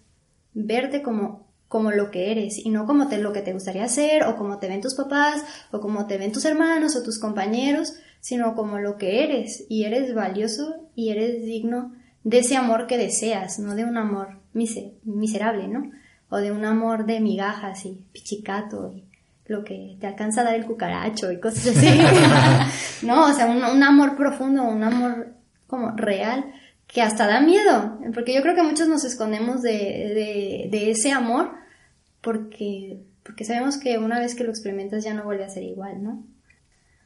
verte 0.54 1.02
como 1.02 1.45
como 1.68 1.90
lo 1.90 2.10
que 2.10 2.30
eres 2.30 2.58
y 2.58 2.70
no 2.70 2.86
como 2.86 3.08
te, 3.08 3.18
lo 3.18 3.32
que 3.32 3.42
te 3.42 3.52
gustaría 3.52 3.84
hacer 3.84 4.24
o 4.24 4.36
como 4.36 4.58
te 4.58 4.68
ven 4.68 4.80
tus 4.80 4.94
papás 4.94 5.44
o 5.72 5.80
como 5.80 6.06
te 6.06 6.18
ven 6.18 6.32
tus 6.32 6.44
hermanos 6.44 6.96
o 6.96 7.02
tus 7.02 7.18
compañeros, 7.18 7.94
sino 8.20 8.54
como 8.54 8.78
lo 8.78 8.96
que 8.96 9.24
eres 9.24 9.64
y 9.68 9.84
eres 9.84 10.14
valioso 10.14 10.88
y 10.94 11.10
eres 11.10 11.42
digno 11.44 11.92
de 12.24 12.38
ese 12.38 12.56
amor 12.56 12.86
que 12.86 12.98
deseas, 12.98 13.58
no 13.58 13.74
de 13.74 13.84
un 13.84 13.96
amor 13.96 14.40
miserable, 14.52 15.68
¿no? 15.68 15.90
O 16.28 16.38
de 16.38 16.50
un 16.50 16.64
amor 16.64 17.06
de 17.06 17.20
migajas 17.20 17.84
y 17.86 18.00
pichicato 18.12 18.92
y 18.92 19.04
lo 19.46 19.62
que 19.62 19.96
te 20.00 20.08
alcanza 20.08 20.40
a 20.40 20.44
dar 20.44 20.54
el 20.54 20.66
cucaracho 20.66 21.30
y 21.30 21.38
cosas 21.38 21.76
así. 21.76 21.86
no, 23.06 23.26
o 23.26 23.32
sea, 23.32 23.46
un, 23.46 23.62
un 23.62 23.82
amor 23.82 24.16
profundo, 24.16 24.64
un 24.64 24.82
amor 24.82 25.34
como 25.66 25.92
real 25.92 26.52
que 26.86 27.02
hasta 27.02 27.26
da 27.26 27.40
miedo, 27.40 27.98
porque 28.14 28.34
yo 28.34 28.42
creo 28.42 28.54
que 28.54 28.62
muchos 28.62 28.88
nos 28.88 29.04
escondemos 29.04 29.62
de, 29.62 29.72
de, 29.72 30.68
de 30.70 30.90
ese 30.90 31.12
amor 31.12 31.50
porque, 32.20 33.02
porque 33.22 33.44
sabemos 33.44 33.76
que 33.78 33.98
una 33.98 34.18
vez 34.18 34.34
que 34.34 34.44
lo 34.44 34.50
experimentas 34.50 35.04
ya 35.04 35.14
no 35.14 35.24
vuelve 35.24 35.44
a 35.44 35.48
ser 35.48 35.62
igual, 35.62 36.02
¿no? 36.02 36.24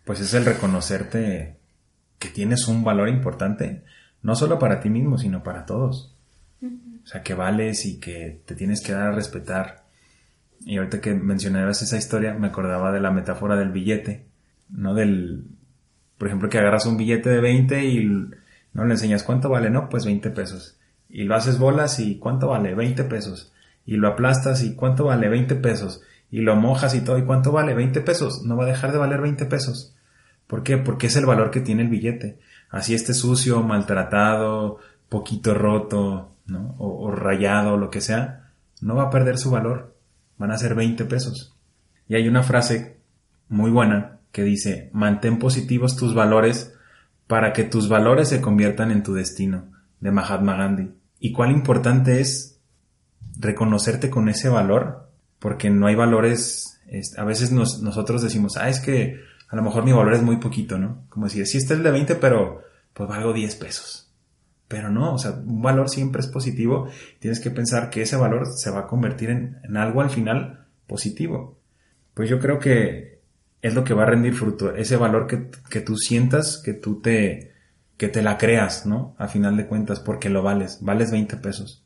Pues 0.05 0.21
es 0.21 0.35
el 0.35 0.45
reconocerte 0.45 1.57
que 2.19 2.29
tienes 2.29 2.69
un 2.69 2.85
valor 2.85 3.09
importante, 3.09 3.83
no 4.23 4.35
solo 4.35 4.59
para 4.59 4.81
ti 4.81 4.90
mismo, 4.90 5.19
sino 5.19 5.43
para 5.43 5.66
todos. 5.66 6.14
O 6.62 7.07
sea, 7.07 7.23
que 7.23 7.35
vales 7.35 7.87
y 7.87 7.99
que 7.99 8.43
te 8.45 8.55
tienes 8.55 8.83
que 8.83 8.93
dar 8.93 9.09
a 9.09 9.12
respetar. 9.12 9.85
Y 10.61 10.77
ahorita 10.77 11.01
que 11.01 11.14
mencionabas 11.14 11.83
esa 11.83 11.97
historia, 11.97 12.35
me 12.35 12.49
acordaba 12.49 12.93
de 12.93 13.01
la 13.01 13.11
metáfora 13.11 13.57
del 13.57 13.71
billete, 13.71 14.27
no 14.69 14.95
del, 14.95 15.45
por 16.19 16.29
ejemplo, 16.29 16.49
que 16.49 16.59
agarras 16.59 16.87
un 16.87 16.99
billete 16.99 17.31
de 17.31 17.40
20 17.40 17.85
y 17.85 18.31
no 18.73 18.85
le 18.85 18.93
enseñas 18.93 19.23
cuánto 19.23 19.49
vale, 19.49 19.71
no, 19.71 19.89
pues 19.89 20.05
20 20.05 20.31
pesos. 20.31 20.79
Y 21.09 21.25
lo 21.25 21.35
haces 21.35 21.59
bolas 21.59 21.99
y 21.99 22.19
cuánto 22.19 22.49
vale, 22.49 22.75
20 22.75 23.05
pesos. 23.05 23.53
Y 23.85 23.97
lo 23.97 24.09
aplastas 24.09 24.63
y 24.63 24.75
cuánto 24.75 25.05
vale, 25.05 25.29
20 25.29 25.57
pesos. 25.57 26.03
Y 26.31 26.41
lo 26.41 26.55
mojas 26.55 26.95
y 26.95 27.01
todo, 27.01 27.19
y 27.19 27.25
cuánto 27.25 27.51
vale, 27.51 27.75
20 27.75 28.01
pesos. 28.03 28.43
No 28.45 28.57
va 28.57 28.65
a 28.65 28.69
dejar 28.69 28.93
de 28.93 28.99
valer 28.99 29.21
20 29.21 29.47
pesos. 29.47 29.97
¿Por 30.47 30.63
qué? 30.63 30.79
Porque 30.79 31.09
es 31.09 31.17
el 31.17 31.27
valor 31.27 31.51
que 31.51 31.61
tiene 31.61 31.83
el 31.83 31.89
billete. 31.89 32.39
Así 32.71 32.95
esté 32.95 33.15
sucio, 33.15 33.63
maltratado, 33.63 34.79
poquito 35.09 35.55
roto, 35.55 36.37
¿no? 36.47 36.77
O, 36.79 37.07
o 37.07 37.11
rayado, 37.11 37.77
lo 37.77 37.91
que 37.91 38.01
sea, 38.01 38.53
no 38.81 38.95
va 38.95 39.05
a 39.05 39.11
perder 39.11 39.39
su 39.39 39.51
valor. 39.51 39.97
Van 40.39 40.53
a 40.53 40.59
ser 40.59 40.77
20 40.77 41.05
pesos. 41.07 41.57
Y 42.09 42.15
hay 42.15 42.29
una 42.29 42.45
frase 42.45 43.01
muy 43.49 43.71
buena 43.71 44.19
que 44.31 44.45
dice, 44.45 44.91
mantén 44.93 45.39
positivos 45.39 45.97
tus 45.97 46.15
valores 46.15 46.75
para 47.31 47.53
que 47.53 47.62
tus 47.62 47.88
valores 47.88 48.29
se 48.29 48.40
conviertan 48.40 48.90
en 48.90 49.05
tu 49.05 49.14
destino, 49.14 49.71
de 50.01 50.11
Mahatma 50.11 50.57
Gandhi. 50.57 50.90
Y 51.21 51.31
cuál 51.31 51.53
importante 51.53 52.21
es 52.21 52.59
reconocerte 53.38 54.11
con 54.11 54.29
ese 54.29 54.49
valor, 54.49 55.09
porque 55.38 55.71
no 55.71 55.87
hay 55.87 55.95
valores, 55.95 56.81
a 57.16 57.23
veces 57.23 57.53
nosotros 57.53 58.23
decimos, 58.23 58.57
ah, 58.57 58.69
es 58.69 58.81
que 58.81 59.21
a 59.49 59.55
lo 59.55 59.62
mejor 59.62 59.85
mi 59.85 59.93
valor 59.93 60.12
es 60.14 60.23
muy 60.23 60.38
poquito, 60.38 60.77
¿no? 60.77 61.05
Como 61.09 61.27
decir, 61.27 61.47
sí, 61.47 61.59
este 61.59 61.75
es 61.75 61.85
de 61.85 61.93
20, 61.93 62.16
pero 62.16 62.62
pues 62.95 63.09
valgo 63.09 63.33
10 63.33 63.55
pesos. 63.55 64.12
Pero 64.66 64.90
no, 64.90 65.14
o 65.14 65.19
sea, 65.19 65.31
un 65.31 65.62
valor 65.62 65.88
siempre 65.88 66.23
es 66.23 66.27
positivo. 66.27 66.88
Tienes 67.21 67.38
que 67.38 67.53
pensar 67.53 67.90
que 67.90 68.03
ese 68.03 68.16
valor 68.16 68.49
se 68.57 68.71
va 68.73 68.81
a 68.81 68.87
convertir 68.88 69.31
en 69.31 69.77
algo 69.77 70.01
al 70.01 70.11
final 70.11 70.66
positivo. 70.88 71.61
Pues 72.12 72.29
yo 72.29 72.40
creo 72.40 72.59
que 72.59 73.10
es 73.62 73.75
lo 73.75 73.85
que 73.85 73.94
va 73.94 74.05
a 74.05 74.07
rendir 74.07 74.35
fruto, 74.35 74.75
ese 74.75 74.96
valor 74.96 75.27
que, 75.27 75.51
que 75.68 75.81
tú 75.81 75.96
sientas, 75.96 76.61
que 76.64 76.73
tú 76.73 77.01
te, 77.01 77.53
que 77.96 78.09
te 78.09 78.23
la 78.23 78.38
creas, 78.38 78.87
¿no? 78.87 79.14
A 79.18 79.29
final 79.29 79.57
de 79.57 79.66
cuentas, 79.66 80.01
porque 80.01 80.31
lo 80.31 80.42
vales, 80.42 80.79
vales 80.81 81.11
20 81.11 81.37
pesos. 81.37 81.85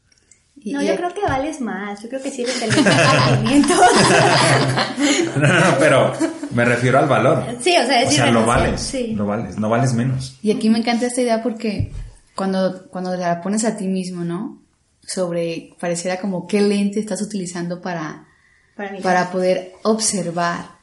No, 0.64 0.80
yo 0.80 0.96
creo 0.96 1.12
que 1.12 1.22
vales 1.22 1.60
más, 1.60 2.00
yo 2.02 2.08
creo 2.08 2.22
que 2.22 2.30
sí 2.30 2.42
eres 2.42 2.62
el 2.62 2.70
no, 5.40 5.48
no, 5.48 5.60
no, 5.60 5.76
pero 5.78 6.12
me 6.54 6.64
refiero 6.64 7.00
al 7.00 7.08
valor. 7.08 7.44
Sí, 7.60 7.76
o 7.76 7.84
sea, 7.84 8.02
es 8.02 8.08
o 8.08 8.12
sea 8.12 8.30
lo 8.30 8.46
vales, 8.46 8.80
sí. 8.80 9.14
lo 9.14 9.26
vales, 9.26 9.58
no 9.58 9.68
vales 9.68 9.92
menos. 9.92 10.38
Y 10.42 10.52
aquí 10.52 10.70
me 10.70 10.78
encanta 10.78 11.06
esta 11.06 11.20
idea 11.20 11.42
porque 11.42 11.92
cuando, 12.34 12.88
cuando 12.88 13.14
la 13.16 13.42
pones 13.42 13.64
a 13.64 13.76
ti 13.76 13.88
mismo, 13.88 14.24
¿no? 14.24 14.62
Sobre, 15.02 15.74
pareciera 15.78 16.18
como 16.18 16.46
qué 16.46 16.62
lente 16.62 17.00
estás 17.00 17.20
utilizando 17.20 17.82
para, 17.82 18.28
para, 18.74 18.96
para 18.98 19.30
poder 19.32 19.72
observar 19.82 20.73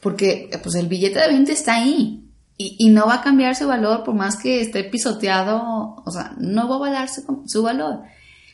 porque 0.00 0.50
pues 0.62 0.74
el 0.74 0.88
billete 0.88 1.20
de 1.20 1.28
20 1.28 1.52
está 1.52 1.74
ahí 1.74 2.26
y, 2.56 2.76
y, 2.78 2.88
no 2.90 3.06
va 3.06 3.16
a 3.16 3.22
cambiar 3.22 3.56
su 3.56 3.66
valor 3.66 4.04
por 4.04 4.14
más 4.14 4.36
que 4.36 4.60
esté 4.60 4.84
pisoteado, 4.84 6.02
o 6.04 6.10
sea, 6.10 6.34
no 6.38 6.68
va 6.68 6.76
a 6.76 6.78
valer 6.78 7.08
su, 7.46 7.62
valor. 7.62 8.02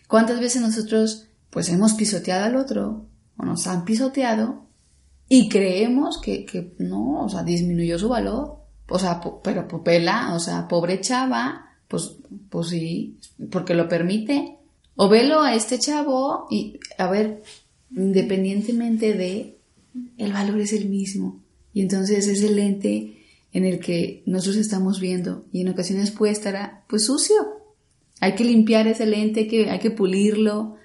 ¿Cuántas 0.06 0.38
veces 0.38 0.62
nosotros 0.62 1.26
pues 1.50 1.68
hemos 1.68 1.94
pisoteado 1.94 2.44
al 2.44 2.56
otro 2.56 3.06
o 3.36 3.44
nos 3.44 3.66
han 3.66 3.84
pisoteado 3.84 4.66
y 5.28 5.48
creemos 5.48 6.20
que, 6.20 6.44
que 6.44 6.74
no, 6.78 7.24
o 7.24 7.28
sea, 7.28 7.42
disminuyó 7.42 7.98
su 7.98 8.08
valor? 8.08 8.66
O 8.88 8.98
sea, 8.98 9.20
pero 9.42 9.66
popela, 9.66 10.34
o 10.34 10.38
sea, 10.38 10.68
pobre 10.68 11.00
chava, 11.00 11.66
pues, 11.88 12.16
pues 12.48 12.68
sí, 12.68 13.18
porque 13.50 13.74
lo 13.74 13.88
permite. 13.88 14.58
O 14.94 15.08
velo 15.08 15.42
a 15.42 15.54
este 15.54 15.78
chavo 15.78 16.46
y, 16.50 16.78
a 16.96 17.08
ver, 17.08 17.42
independientemente 17.90 19.14
de 19.14 19.55
el 20.16 20.32
valor 20.32 20.60
es 20.60 20.72
el 20.72 20.88
mismo. 20.88 21.42
Y 21.72 21.82
entonces 21.82 22.26
es 22.26 22.42
el 22.42 22.56
lente 22.56 23.24
en 23.52 23.64
el 23.64 23.80
que 23.80 24.22
nosotros 24.26 24.56
estamos 24.56 25.00
viendo 25.00 25.46
y 25.52 25.60
en 25.60 25.68
ocasiones 25.68 26.10
puede 26.10 26.32
estar 26.32 26.84
pues 26.88 27.06
sucio. 27.06 27.36
Hay 28.20 28.34
que 28.34 28.44
limpiar 28.44 28.86
ese 28.86 29.06
lente, 29.06 29.40
hay 29.40 29.48
que, 29.48 29.70
hay 29.70 29.78
que 29.78 29.90
pulirlo, 29.90 30.76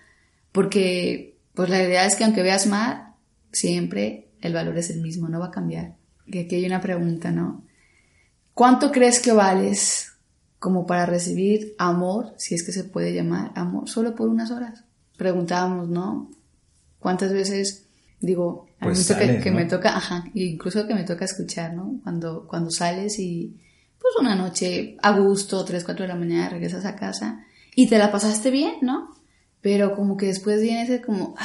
porque 0.52 1.38
pues 1.54 1.70
la 1.70 1.82
idea 1.82 2.06
es 2.06 2.16
que 2.16 2.24
aunque 2.24 2.44
veas 2.44 2.68
mal, 2.68 3.14
siempre 3.52 4.30
el 4.42 4.54
valor 4.54 4.78
es 4.78 4.90
el 4.90 5.02
mismo, 5.02 5.30
no 5.30 5.40
va 5.40 5.48
a 5.48 5.52
cambiar. 5.52 5.96
Y 6.28 6.40
aquí 6.40 6.56
hay 6.56 6.66
una 6.66 6.82
pregunta, 6.82 7.32
¿no? 7.32 7.64
¿Cuánto 8.54 8.92
crees 8.92 9.20
que 9.20 9.32
vales 9.32 10.14
como 10.60 10.86
para 10.86 11.06
recibir 11.06 11.74
amor, 11.78 12.34
si 12.38 12.54
es 12.54 12.64
que 12.64 12.72
se 12.72 12.84
puede 12.84 13.14
llamar 13.14 13.52
amor, 13.56 13.90
solo 13.90 14.14
por 14.14 14.30
unas 14.30 14.52
horas? 14.52 14.84
Preguntábamos, 15.18 15.90
¿no? 15.90 16.30
¿Cuántas 17.00 17.32
veces 17.32 17.88
Digo, 18.22 18.68
pues 18.82 19.14
que, 19.14 19.52
me 19.52 19.66
toca, 19.66 19.96
ajá, 19.96 20.26
incluso 20.34 20.88
que 20.88 20.96
me 20.96 21.04
toca 21.04 21.26
escuchar, 21.26 21.74
¿no? 21.74 22.00
Cuando, 22.04 22.48
cuando 22.48 22.72
sales 22.72 23.20
y 23.20 23.56
pues 24.00 24.16
una 24.20 24.36
noche 24.36 24.98
a 25.04 25.12
gusto, 25.12 25.64
3, 25.64 25.84
4 25.84 26.04
de 26.04 26.08
la 26.08 26.16
mañana 26.16 26.50
regresas 26.50 26.86
a 26.86 26.96
casa 26.96 27.46
y 27.76 27.88
te 27.88 28.00
la 28.00 28.12
pasaste 28.12 28.50
bien, 28.50 28.76
¿no? 28.82 29.16
Pero 29.62 29.96
como 29.96 30.18
que 30.18 30.26
después 30.26 30.62
viene 30.62 30.82
ese 30.84 31.02
como... 31.02 31.36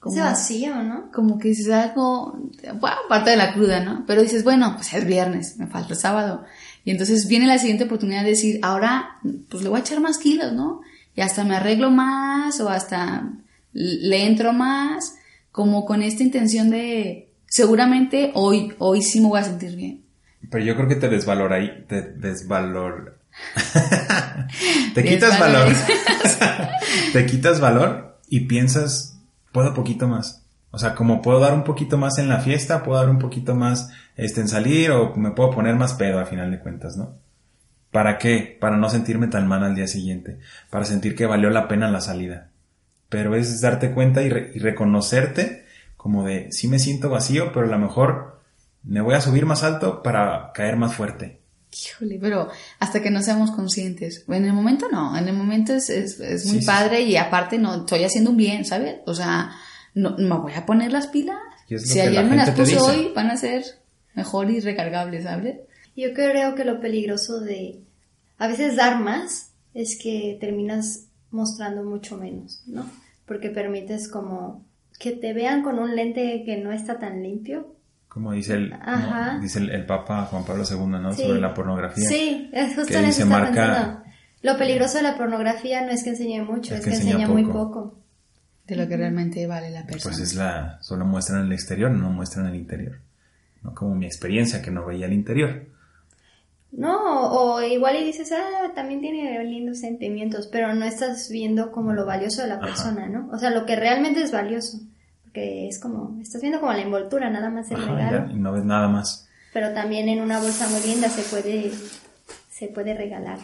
como 0.00 0.14
ese 0.14 0.24
vacío, 0.24 0.82
¿no? 0.82 1.12
Como 1.12 1.38
que 1.38 1.48
dices 1.48 1.70
algo, 1.70 2.38
bueno, 2.80 2.96
parte 3.10 3.30
de 3.30 3.36
la 3.36 3.52
cruda, 3.52 3.80
¿no? 3.80 4.04
Pero 4.06 4.22
dices, 4.22 4.42
bueno, 4.42 4.72
pues 4.76 4.94
es 4.94 5.04
viernes, 5.04 5.58
me 5.58 5.66
falta 5.66 5.92
el 5.92 5.98
sábado. 5.98 6.44
Y 6.82 6.92
entonces 6.92 7.28
viene 7.28 7.46
la 7.46 7.58
siguiente 7.58 7.84
oportunidad 7.84 8.22
de 8.22 8.30
decir, 8.30 8.58
ahora, 8.62 9.18
pues 9.50 9.62
le 9.62 9.68
voy 9.68 9.78
a 9.78 9.82
echar 9.82 10.00
más 10.00 10.16
kilos, 10.16 10.52
¿no? 10.54 10.80
Y 11.14 11.20
hasta 11.20 11.44
me 11.44 11.56
arreglo 11.56 11.90
más 11.90 12.58
o 12.60 12.70
hasta 12.70 13.30
le 13.74 14.26
entro 14.26 14.54
más 14.54 15.16
como 15.54 15.84
con 15.84 16.02
esta 16.02 16.24
intención 16.24 16.68
de, 16.68 17.30
seguramente 17.46 18.32
hoy, 18.34 18.74
hoy 18.78 19.02
sí 19.02 19.20
me 19.20 19.28
voy 19.28 19.38
a 19.38 19.44
sentir 19.44 19.76
bien. 19.76 20.04
Pero 20.50 20.64
yo 20.64 20.74
creo 20.74 20.88
que 20.88 20.96
te 20.96 21.08
desvalora 21.08 21.58
ahí, 21.58 21.84
te 21.86 22.02
desvalor. 22.02 23.20
te 24.96 25.04
quitas 25.04 25.38
valor. 25.38 25.68
te 27.12 27.26
quitas 27.26 27.60
valor 27.60 28.18
y 28.28 28.46
piensas, 28.46 29.20
puedo 29.52 29.74
poquito 29.74 30.08
más. 30.08 30.42
O 30.72 30.78
sea, 30.80 30.96
como 30.96 31.22
puedo 31.22 31.38
dar 31.38 31.54
un 31.54 31.62
poquito 31.62 31.98
más 31.98 32.18
en 32.18 32.28
la 32.28 32.40
fiesta, 32.40 32.82
puedo 32.82 32.98
dar 32.98 33.08
un 33.08 33.20
poquito 33.20 33.54
más 33.54 33.92
este, 34.16 34.40
en 34.40 34.48
salir 34.48 34.90
o 34.90 35.14
me 35.14 35.30
puedo 35.30 35.52
poner 35.52 35.76
más 35.76 35.94
pedo 35.94 36.18
a 36.18 36.26
final 36.26 36.50
de 36.50 36.58
cuentas, 36.58 36.96
¿no? 36.96 37.14
¿Para 37.92 38.18
qué? 38.18 38.58
Para 38.60 38.76
no 38.76 38.90
sentirme 38.90 39.28
tan 39.28 39.46
mal 39.46 39.62
al 39.62 39.76
día 39.76 39.86
siguiente, 39.86 40.40
para 40.68 40.84
sentir 40.84 41.14
que 41.14 41.26
valió 41.26 41.48
la 41.50 41.68
pena 41.68 41.88
la 41.92 42.00
salida 42.00 42.50
pero 43.08 43.36
es 43.36 43.60
darte 43.60 43.92
cuenta 43.92 44.22
y, 44.22 44.28
reconocerte 44.28 45.64
como 45.96 46.24
de, 46.24 46.52
sí 46.52 46.68
me 46.68 46.78
siento 46.78 47.08
vacío, 47.08 47.52
pero 47.52 47.66
a 47.66 47.70
lo 47.70 47.78
mejor 47.78 48.42
me 48.82 49.00
voy 49.00 49.14
a 49.14 49.20
subir 49.20 49.46
más 49.46 49.62
alto 49.62 50.02
para 50.02 50.52
caer 50.52 50.76
más 50.76 50.94
fuerte. 50.94 51.40
Híjole, 51.72 52.18
pero 52.20 52.50
hasta 52.78 53.02
que 53.02 53.10
no 53.10 53.22
seamos 53.22 53.50
conscientes. 53.50 54.24
En 54.28 54.44
el 54.44 54.52
momento 54.52 54.88
no, 54.92 55.16
en 55.16 55.26
el 55.26 55.34
momento 55.34 55.72
es, 55.72 55.90
es, 55.90 56.46
muy 56.46 56.64
padre 56.64 57.00
y 57.00 57.16
aparte 57.16 57.58
no 57.58 57.76
estoy 57.76 58.04
haciendo 58.04 58.30
un 58.30 58.36
bien, 58.36 58.64
¿sabes? 58.64 58.96
O 59.06 59.14
sea, 59.14 59.50
no, 59.94 60.16
me 60.18 60.36
voy 60.36 60.52
a 60.52 60.66
poner 60.66 60.92
las 60.92 61.08
pilas. 61.08 61.38
Si 61.68 61.98
ayer 61.98 62.24
me 62.26 62.36
las 62.36 62.50
puse 62.50 62.78
hoy, 62.78 63.12
van 63.14 63.30
a 63.30 63.36
ser 63.36 63.64
mejor 64.14 64.50
y 64.50 64.60
recargables, 64.60 65.24
¿sabes? 65.24 65.56
Yo 65.96 66.12
creo 66.12 66.54
que 66.54 66.64
lo 66.64 66.80
peligroso 66.80 67.40
de 67.40 67.80
a 68.38 68.46
veces 68.46 68.76
dar 68.76 69.00
más 69.00 69.50
es 69.72 69.98
que 70.00 70.36
terminas 70.40 71.06
mostrando 71.34 71.84
mucho 71.84 72.16
menos, 72.16 72.62
¿no? 72.66 72.86
porque 73.26 73.50
permites 73.50 74.08
como 74.08 74.64
que 74.98 75.12
te 75.12 75.32
vean 75.32 75.62
con 75.62 75.78
un 75.78 75.96
lente 75.96 76.42
que 76.44 76.58
no 76.58 76.72
está 76.72 76.98
tan 76.98 77.22
limpio. 77.22 77.74
Como 78.08 78.32
dice 78.32 78.54
el, 78.54 78.74
dice 79.40 79.58
el, 79.58 79.86
Papa 79.86 80.26
Juan 80.26 80.44
Pablo 80.44 80.62
II, 80.70 80.86
¿no? 80.86 81.12
Sobre 81.12 81.40
la 81.40 81.52
pornografía. 81.52 82.08
Sí, 82.08 82.48
es 82.52 82.76
justo 82.76 82.96
en 82.96 83.06
eso 83.06 83.26
marca... 83.26 84.02
Lo 84.40 84.58
peligroso 84.58 84.98
de 84.98 85.04
la 85.04 85.16
pornografía 85.16 85.80
no 85.86 85.90
es 85.90 86.04
que 86.04 86.10
enseñe 86.10 86.42
mucho, 86.42 86.74
es, 86.74 86.84
que, 86.84 86.90
enseña, 86.90 87.26
muy 87.26 87.44
poco. 87.44 87.98
De 88.66 88.76
lo 88.76 88.86
que 88.86 88.98
realmente 88.98 89.46
vale 89.46 89.70
la 89.70 89.86
persona. 89.86 90.14
Pues 90.14 90.18
es 90.18 90.36
la, 90.36 90.78
solo 90.82 91.06
muestran 91.06 91.46
el 91.46 91.52
exterior, 91.52 91.90
no 91.90 92.10
muestran 92.10 92.46
el 92.46 92.54
interior. 92.54 93.00
¿no? 93.62 93.74
Como 93.74 93.94
mi 93.94 94.04
experiencia 94.04 94.60
que 94.60 94.70
no 94.70 94.84
veía 94.84 95.06
el 95.06 95.14
interior. 95.14 95.66
No, 96.76 97.30
o 97.30 97.62
igual 97.62 97.96
y 97.96 98.04
dices, 98.04 98.32
ah, 98.32 98.72
también 98.74 99.00
tiene 99.00 99.44
lindos 99.44 99.78
sentimientos, 99.78 100.48
pero 100.48 100.74
no 100.74 100.84
estás 100.84 101.28
viendo 101.30 101.70
como 101.70 101.92
lo 101.92 102.04
valioso 102.04 102.42
de 102.42 102.48
la 102.48 102.58
persona, 102.58 103.06
¿no? 103.06 103.30
O 103.32 103.38
sea, 103.38 103.50
lo 103.50 103.64
que 103.64 103.76
realmente 103.76 104.20
es 104.20 104.32
valioso. 104.32 104.80
Porque 105.22 105.68
es 105.68 105.78
como, 105.78 106.18
estás 106.20 106.40
viendo 106.40 106.58
como 106.58 106.72
la 106.72 106.82
envoltura, 106.82 107.30
nada 107.30 107.48
más 107.48 107.70
el 107.70 107.80
regalo. 107.80 108.28
y 108.30 108.34
no 108.34 108.52
ves 108.52 108.64
nada 108.64 108.88
más. 108.88 109.28
Pero 109.52 109.72
también 109.72 110.08
en 110.08 110.20
una 110.20 110.40
bolsa 110.40 110.68
muy 110.68 110.80
linda 110.80 111.08
se 111.08 111.22
puede, 111.22 111.70
se 112.50 112.66
puede 112.66 112.94
regalar 112.94 113.38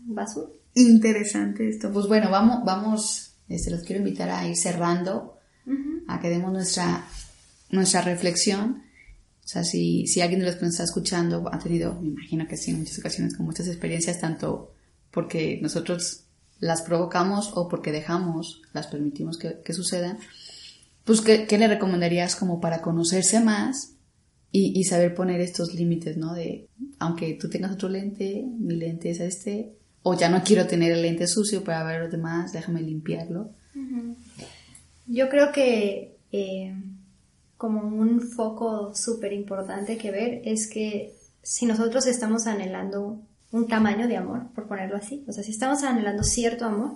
basura. 0.00 0.48
interesante 0.74 1.68
esto. 1.68 1.92
Pues 1.92 2.08
bueno, 2.08 2.30
vamos, 2.30 2.64
vamos, 2.64 3.34
este, 3.48 3.70
los 3.70 3.82
quiero 3.82 4.00
invitar 4.00 4.28
a 4.28 4.46
ir 4.48 4.56
cerrando, 4.56 5.36
a 6.08 6.20
que 6.20 6.28
demos 6.28 6.52
nuestra, 6.52 7.04
nuestra 7.70 8.00
reflexión. 8.00 8.82
O 9.50 9.52
sea, 9.52 9.64
si, 9.64 10.06
si 10.06 10.20
alguien 10.20 10.38
de 10.38 10.46
los 10.46 10.54
que 10.54 10.64
nos 10.64 10.74
está 10.74 10.84
escuchando 10.84 11.50
ha 11.52 11.58
tenido, 11.58 12.00
me 12.00 12.06
imagino 12.06 12.46
que 12.46 12.56
sí, 12.56 12.70
en 12.70 12.78
muchas 12.78 13.00
ocasiones 13.00 13.36
con 13.36 13.46
muchas 13.46 13.66
experiencias, 13.66 14.20
tanto 14.20 14.72
porque 15.10 15.58
nosotros 15.60 16.26
las 16.60 16.82
provocamos 16.82 17.50
o 17.56 17.66
porque 17.68 17.90
dejamos, 17.90 18.62
las 18.72 18.86
permitimos 18.86 19.38
que, 19.38 19.60
que 19.64 19.72
sucedan, 19.72 20.18
pues 21.02 21.20
¿qué, 21.20 21.48
¿qué, 21.48 21.58
le 21.58 21.66
recomendarías 21.66 22.36
como 22.36 22.60
para 22.60 22.80
conocerse 22.80 23.40
más 23.40 23.94
y, 24.52 24.78
y 24.78 24.84
saber 24.84 25.16
poner 25.16 25.40
estos 25.40 25.74
límites, 25.74 26.16
¿no? 26.16 26.32
De, 26.32 26.68
aunque 27.00 27.34
tú 27.34 27.50
tengas 27.50 27.72
otro 27.72 27.88
lente, 27.88 28.44
mi 28.56 28.76
lente 28.76 29.10
es 29.10 29.18
este, 29.18 29.72
o 30.04 30.16
ya 30.16 30.28
no 30.28 30.44
quiero 30.44 30.68
tener 30.68 30.92
el 30.92 31.02
lente 31.02 31.26
sucio 31.26 31.64
para 31.64 31.82
ver 31.82 32.02
los 32.02 32.12
demás, 32.12 32.52
déjame 32.52 32.82
limpiarlo. 32.82 33.50
Yo 35.08 35.28
creo 35.28 35.50
que 35.50 36.18
eh, 36.30 36.72
como 37.60 37.82
un 37.82 38.22
foco 38.22 38.94
súper 38.94 39.34
importante 39.34 39.98
que 39.98 40.10
ver 40.10 40.40
es 40.46 40.66
que 40.66 41.14
si 41.42 41.66
nosotros 41.66 42.06
estamos 42.06 42.46
anhelando 42.46 43.20
un 43.52 43.68
tamaño 43.68 44.08
de 44.08 44.16
amor, 44.16 44.46
por 44.54 44.66
ponerlo 44.66 44.96
así, 44.96 45.26
o 45.28 45.32
sea, 45.32 45.44
si 45.44 45.50
estamos 45.50 45.82
anhelando 45.82 46.22
cierto 46.22 46.64
amor, 46.64 46.92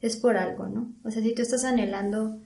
es 0.00 0.16
por 0.16 0.36
algo, 0.36 0.66
¿no? 0.66 0.92
O 1.04 1.12
sea, 1.12 1.22
si 1.22 1.32
tú 1.36 1.42
estás 1.42 1.62
anhelando 1.62 2.40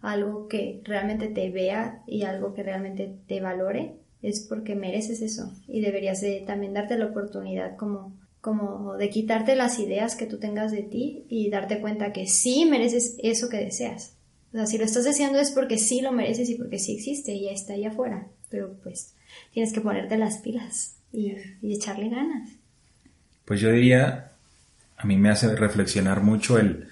algo 0.00 0.46
que 0.46 0.80
realmente 0.84 1.26
te 1.26 1.50
vea 1.50 2.04
y 2.06 2.22
algo 2.22 2.54
que 2.54 2.62
realmente 2.62 3.12
te 3.26 3.40
valore, 3.40 3.96
es 4.22 4.46
porque 4.48 4.76
mereces 4.76 5.22
eso 5.22 5.52
y 5.66 5.80
deberías 5.80 6.20
de 6.20 6.44
también 6.46 6.72
darte 6.72 6.96
la 6.96 7.06
oportunidad 7.06 7.76
como 7.76 8.12
como 8.40 8.96
de 8.96 9.10
quitarte 9.10 9.56
las 9.56 9.80
ideas 9.80 10.14
que 10.14 10.26
tú 10.26 10.38
tengas 10.38 10.70
de 10.70 10.82
ti 10.82 11.26
y 11.28 11.50
darte 11.50 11.80
cuenta 11.80 12.12
que 12.12 12.28
sí 12.28 12.64
mereces 12.64 13.16
eso 13.22 13.48
que 13.48 13.56
deseas. 13.56 14.11
O 14.52 14.56
sea, 14.56 14.66
si 14.66 14.78
lo 14.78 14.84
estás 14.84 15.04
deseando 15.04 15.38
es 15.38 15.50
porque 15.50 15.78
sí 15.78 16.00
lo 16.00 16.12
mereces 16.12 16.48
y 16.50 16.56
porque 16.56 16.78
sí 16.78 16.94
existe 16.94 17.32
y 17.32 17.44
ya 17.44 17.52
está 17.52 17.72
ahí 17.72 17.84
afuera. 17.84 18.28
Pero 18.50 18.74
pues 18.82 19.14
tienes 19.52 19.72
que 19.72 19.80
ponerte 19.80 20.18
las 20.18 20.38
pilas 20.38 20.96
y, 21.12 21.34
y 21.62 21.74
echarle 21.74 22.10
ganas. 22.10 22.50
Pues 23.44 23.60
yo 23.60 23.70
diría, 23.72 24.32
a 24.96 25.06
mí 25.06 25.16
me 25.16 25.30
hace 25.30 25.54
reflexionar 25.56 26.22
mucho 26.22 26.58
el 26.58 26.88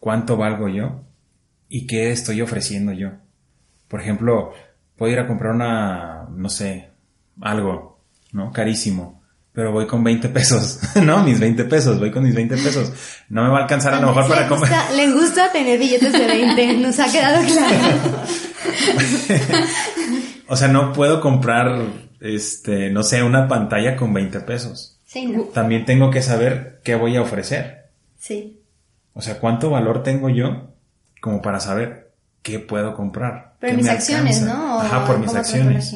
cuánto 0.00 0.36
valgo 0.36 0.68
yo 0.68 1.04
y 1.68 1.86
qué 1.86 2.10
estoy 2.10 2.42
ofreciendo 2.42 2.92
yo. 2.92 3.12
Por 3.88 4.00
ejemplo, 4.00 4.52
puedo 4.96 5.12
ir 5.12 5.18
a 5.18 5.26
comprar 5.26 5.54
una, 5.54 6.28
no 6.30 6.48
sé, 6.48 6.90
algo, 7.40 8.00
¿no? 8.32 8.52
Carísimo 8.52 9.23
pero 9.54 9.70
voy 9.70 9.86
con 9.86 10.02
20 10.02 10.28
pesos, 10.30 10.80
¿no? 11.02 11.22
Mis 11.22 11.38
20 11.38 11.64
pesos, 11.64 12.00
voy 12.00 12.10
con 12.10 12.24
mis 12.24 12.34
20 12.34 12.56
pesos. 12.56 12.92
No 13.28 13.44
me 13.44 13.50
va 13.50 13.60
a 13.60 13.62
alcanzar 13.62 13.94
a 13.94 14.00
lo 14.00 14.08
mejor 14.08 14.28
para 14.28 14.48
comer. 14.48 14.68
Le 14.96 15.12
gusta 15.12 15.52
tener 15.52 15.78
billetes 15.78 16.12
de 16.12 16.26
20, 16.26 16.76
nos 16.78 16.98
ha 16.98 17.10
quedado 17.10 17.40
claro. 17.46 17.76
o 20.48 20.56
sea, 20.56 20.66
no 20.68 20.92
puedo 20.92 21.20
comprar, 21.20 21.86
este, 22.20 22.90
no 22.90 23.04
sé, 23.04 23.22
una 23.22 23.46
pantalla 23.46 23.94
con 23.94 24.12
20 24.12 24.40
pesos. 24.40 24.98
Sí, 25.06 25.26
no. 25.26 25.44
También 25.44 25.84
tengo 25.84 26.10
que 26.10 26.20
saber 26.20 26.80
qué 26.82 26.96
voy 26.96 27.16
a 27.16 27.22
ofrecer. 27.22 27.90
Sí. 28.18 28.60
O 29.12 29.22
sea, 29.22 29.38
cuánto 29.38 29.70
valor 29.70 30.02
tengo 30.02 30.30
yo 30.30 30.72
como 31.20 31.40
para 31.40 31.60
saber 31.60 32.10
qué 32.42 32.58
puedo 32.58 32.94
comprar. 32.94 33.54
Pero 33.60 33.76
mis 33.76 33.88
acciones, 33.88 34.42
¿no? 34.42 34.80
Ajá, 34.80 35.06
por 35.06 35.20
mis 35.20 35.32
acciones. 35.32 35.94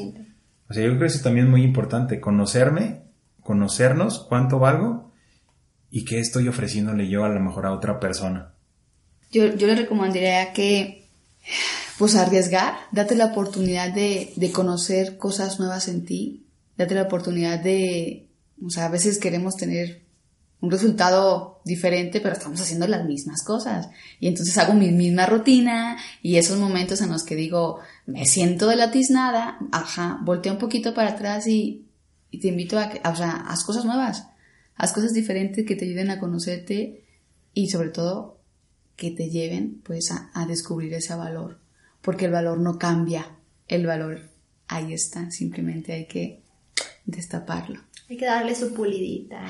O 0.70 0.74
sea, 0.74 0.84
yo 0.84 0.90
creo 0.90 1.00
que 1.00 1.06
eso 1.06 1.24
también 1.24 1.46
es 1.46 1.50
muy 1.50 1.64
importante, 1.64 2.20
conocerme 2.20 3.07
conocernos, 3.48 4.26
cuánto 4.28 4.58
valgo 4.58 5.10
y 5.90 6.04
qué 6.04 6.20
estoy 6.20 6.48
ofreciéndole 6.48 7.08
yo 7.08 7.24
a 7.24 7.30
lo 7.30 7.40
mejor 7.40 7.64
a 7.64 7.72
otra 7.72 7.98
persona. 7.98 8.52
Yo, 9.32 9.54
yo 9.54 9.66
le 9.66 9.74
recomendaría 9.74 10.52
que, 10.52 11.08
pues 11.96 12.14
arriesgar, 12.14 12.74
date 12.92 13.16
la 13.16 13.24
oportunidad 13.24 13.90
de, 13.94 14.34
de 14.36 14.52
conocer 14.52 15.16
cosas 15.16 15.58
nuevas 15.58 15.88
en 15.88 16.04
ti, 16.04 16.44
date 16.76 16.94
la 16.94 17.04
oportunidad 17.04 17.58
de, 17.58 18.28
o 18.62 18.68
sea, 18.68 18.84
a 18.84 18.90
veces 18.90 19.18
queremos 19.18 19.56
tener 19.56 20.02
un 20.60 20.70
resultado 20.70 21.62
diferente, 21.64 22.20
pero 22.20 22.34
estamos 22.34 22.60
haciendo 22.60 22.86
las 22.86 23.06
mismas 23.06 23.42
cosas. 23.42 23.88
Y 24.20 24.28
entonces 24.28 24.58
hago 24.58 24.74
mi 24.74 24.90
misma 24.90 25.24
rutina 25.24 25.96
y 26.20 26.36
esos 26.36 26.58
momentos 26.58 27.00
en 27.00 27.12
los 27.12 27.22
que 27.22 27.34
digo, 27.34 27.78
me 28.04 28.26
siento 28.26 28.66
de 28.66 28.76
la 28.76 28.90
tiznada, 28.90 29.58
ajá, 29.72 30.18
volteo 30.22 30.52
un 30.52 30.58
poquito 30.58 30.92
para 30.92 31.12
atrás 31.12 31.46
y, 31.46 31.87
y 32.30 32.40
te 32.40 32.48
invito 32.48 32.78
a 32.78 32.90
que, 32.90 33.00
o 33.06 33.16
sea, 33.16 33.44
haz 33.48 33.64
cosas 33.64 33.84
nuevas, 33.84 34.28
haz 34.76 34.92
cosas 34.92 35.12
diferentes 35.12 35.66
que 35.66 35.76
te 35.76 35.84
ayuden 35.84 36.10
a 36.10 36.20
conocerte 36.20 37.04
y 37.54 37.70
sobre 37.70 37.90
todo 37.90 38.38
que 38.96 39.10
te 39.10 39.30
lleven 39.30 39.80
pues 39.84 40.10
a, 40.10 40.30
a 40.34 40.46
descubrir 40.46 40.92
ese 40.94 41.14
valor, 41.14 41.58
porque 42.02 42.26
el 42.26 42.32
valor 42.32 42.58
no 42.58 42.78
cambia, 42.78 43.26
el 43.68 43.86
valor 43.86 44.30
ahí 44.68 44.92
está, 44.92 45.30
simplemente 45.30 45.92
hay 45.92 46.06
que 46.06 46.42
destaparlo. 47.04 47.80
Hay 48.10 48.16
que 48.16 48.24
darle 48.24 48.54
su 48.54 48.72
pulidita. 48.72 49.40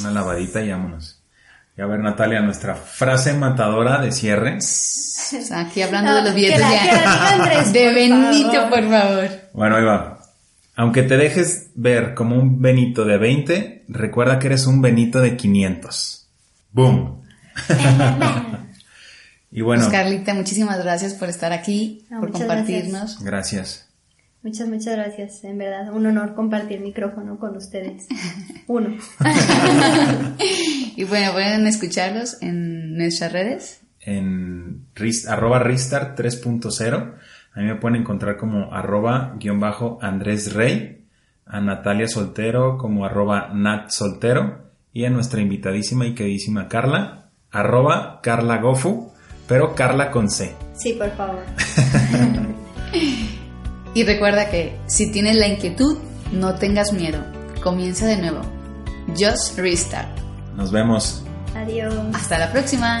Una 0.00 0.10
lavadita 0.10 0.62
y 0.62 0.70
vámonos. 0.70 1.22
Y 1.76 1.82
a 1.82 1.86
ver, 1.86 2.00
Natalia, 2.00 2.40
nuestra 2.40 2.74
frase 2.74 3.34
matadora 3.34 4.00
de 4.00 4.10
cierre. 4.10 4.56
O 4.56 4.60
sea, 4.60 5.60
aquí 5.60 5.82
hablando 5.82 6.10
no, 6.10 6.16
de 6.16 6.22
los 6.24 6.34
billetes 6.34 7.72
de, 7.72 7.78
de 7.78 7.94
Benito, 7.94 8.68
por 8.70 8.88
favor. 8.88 9.28
Bueno, 9.52 9.76
ahí 9.76 9.84
va. 9.84 10.09
Aunque 10.80 11.02
te 11.02 11.18
dejes 11.18 11.72
ver 11.74 12.14
como 12.14 12.36
un 12.36 12.62
Benito 12.62 13.04
de 13.04 13.18
20, 13.18 13.84
recuerda 13.88 14.38
que 14.38 14.46
eres 14.46 14.66
un 14.66 14.80
Benito 14.80 15.20
de 15.20 15.36
500. 15.36 16.26
¡Boom! 16.72 17.20
y 19.50 19.60
bueno. 19.60 19.82
Pues 19.82 19.92
Carlita, 19.92 20.32
muchísimas 20.32 20.82
gracias 20.82 21.12
por 21.12 21.28
estar 21.28 21.52
aquí, 21.52 22.06
no, 22.08 22.20
por 22.20 22.32
compartirnos. 22.32 23.22
Gracias. 23.22 23.22
gracias. 23.22 23.88
Muchas, 24.42 24.68
muchas 24.68 24.96
gracias. 24.96 25.44
En 25.44 25.58
verdad, 25.58 25.92
un 25.92 26.06
honor 26.06 26.34
compartir 26.34 26.80
micrófono 26.80 27.38
con 27.38 27.58
ustedes. 27.58 28.06
Uno. 28.66 28.96
y 30.96 31.04
bueno, 31.04 31.32
pueden 31.32 31.66
escucharlos 31.66 32.38
en 32.40 32.96
nuestras 32.96 33.32
redes. 33.32 33.82
En 34.00 34.86
arroba 35.28 35.58
Restart 35.58 36.18
3.0 36.18 37.16
a 37.54 37.60
mí 37.60 37.66
me 37.66 37.76
pueden 37.76 38.00
encontrar 38.00 38.36
como 38.36 38.72
arroba 38.72 39.34
guion 39.38 39.60
bajo 39.60 39.98
Andrés 40.00 40.54
Rey, 40.54 41.04
a 41.46 41.60
Natalia 41.60 42.06
Soltero 42.06 42.78
como 42.78 43.04
arroba 43.04 43.50
Nat 43.52 43.90
Soltero 43.90 44.70
y 44.92 45.04
a 45.04 45.10
nuestra 45.10 45.40
invitadísima 45.40 46.06
y 46.06 46.14
queridísima 46.14 46.68
Carla, 46.68 47.30
arroba 47.50 48.20
Carla 48.22 48.58
Gofu, 48.58 49.12
pero 49.48 49.74
Carla 49.74 50.10
con 50.10 50.30
C. 50.30 50.54
Sí, 50.74 50.92
por 50.92 51.10
favor. 51.10 51.42
y 53.94 54.04
recuerda 54.04 54.48
que 54.48 54.76
si 54.86 55.10
tienes 55.10 55.36
la 55.36 55.48
inquietud, 55.48 55.98
no 56.32 56.54
tengas 56.54 56.92
miedo. 56.92 57.18
Comienza 57.62 58.06
de 58.06 58.16
nuevo. 58.18 58.40
Just 59.18 59.58
restart. 59.58 60.08
Nos 60.56 60.70
vemos. 60.70 61.24
Adiós. 61.54 61.94
Hasta 62.14 62.38
la 62.38 62.52
próxima. 62.52 63.00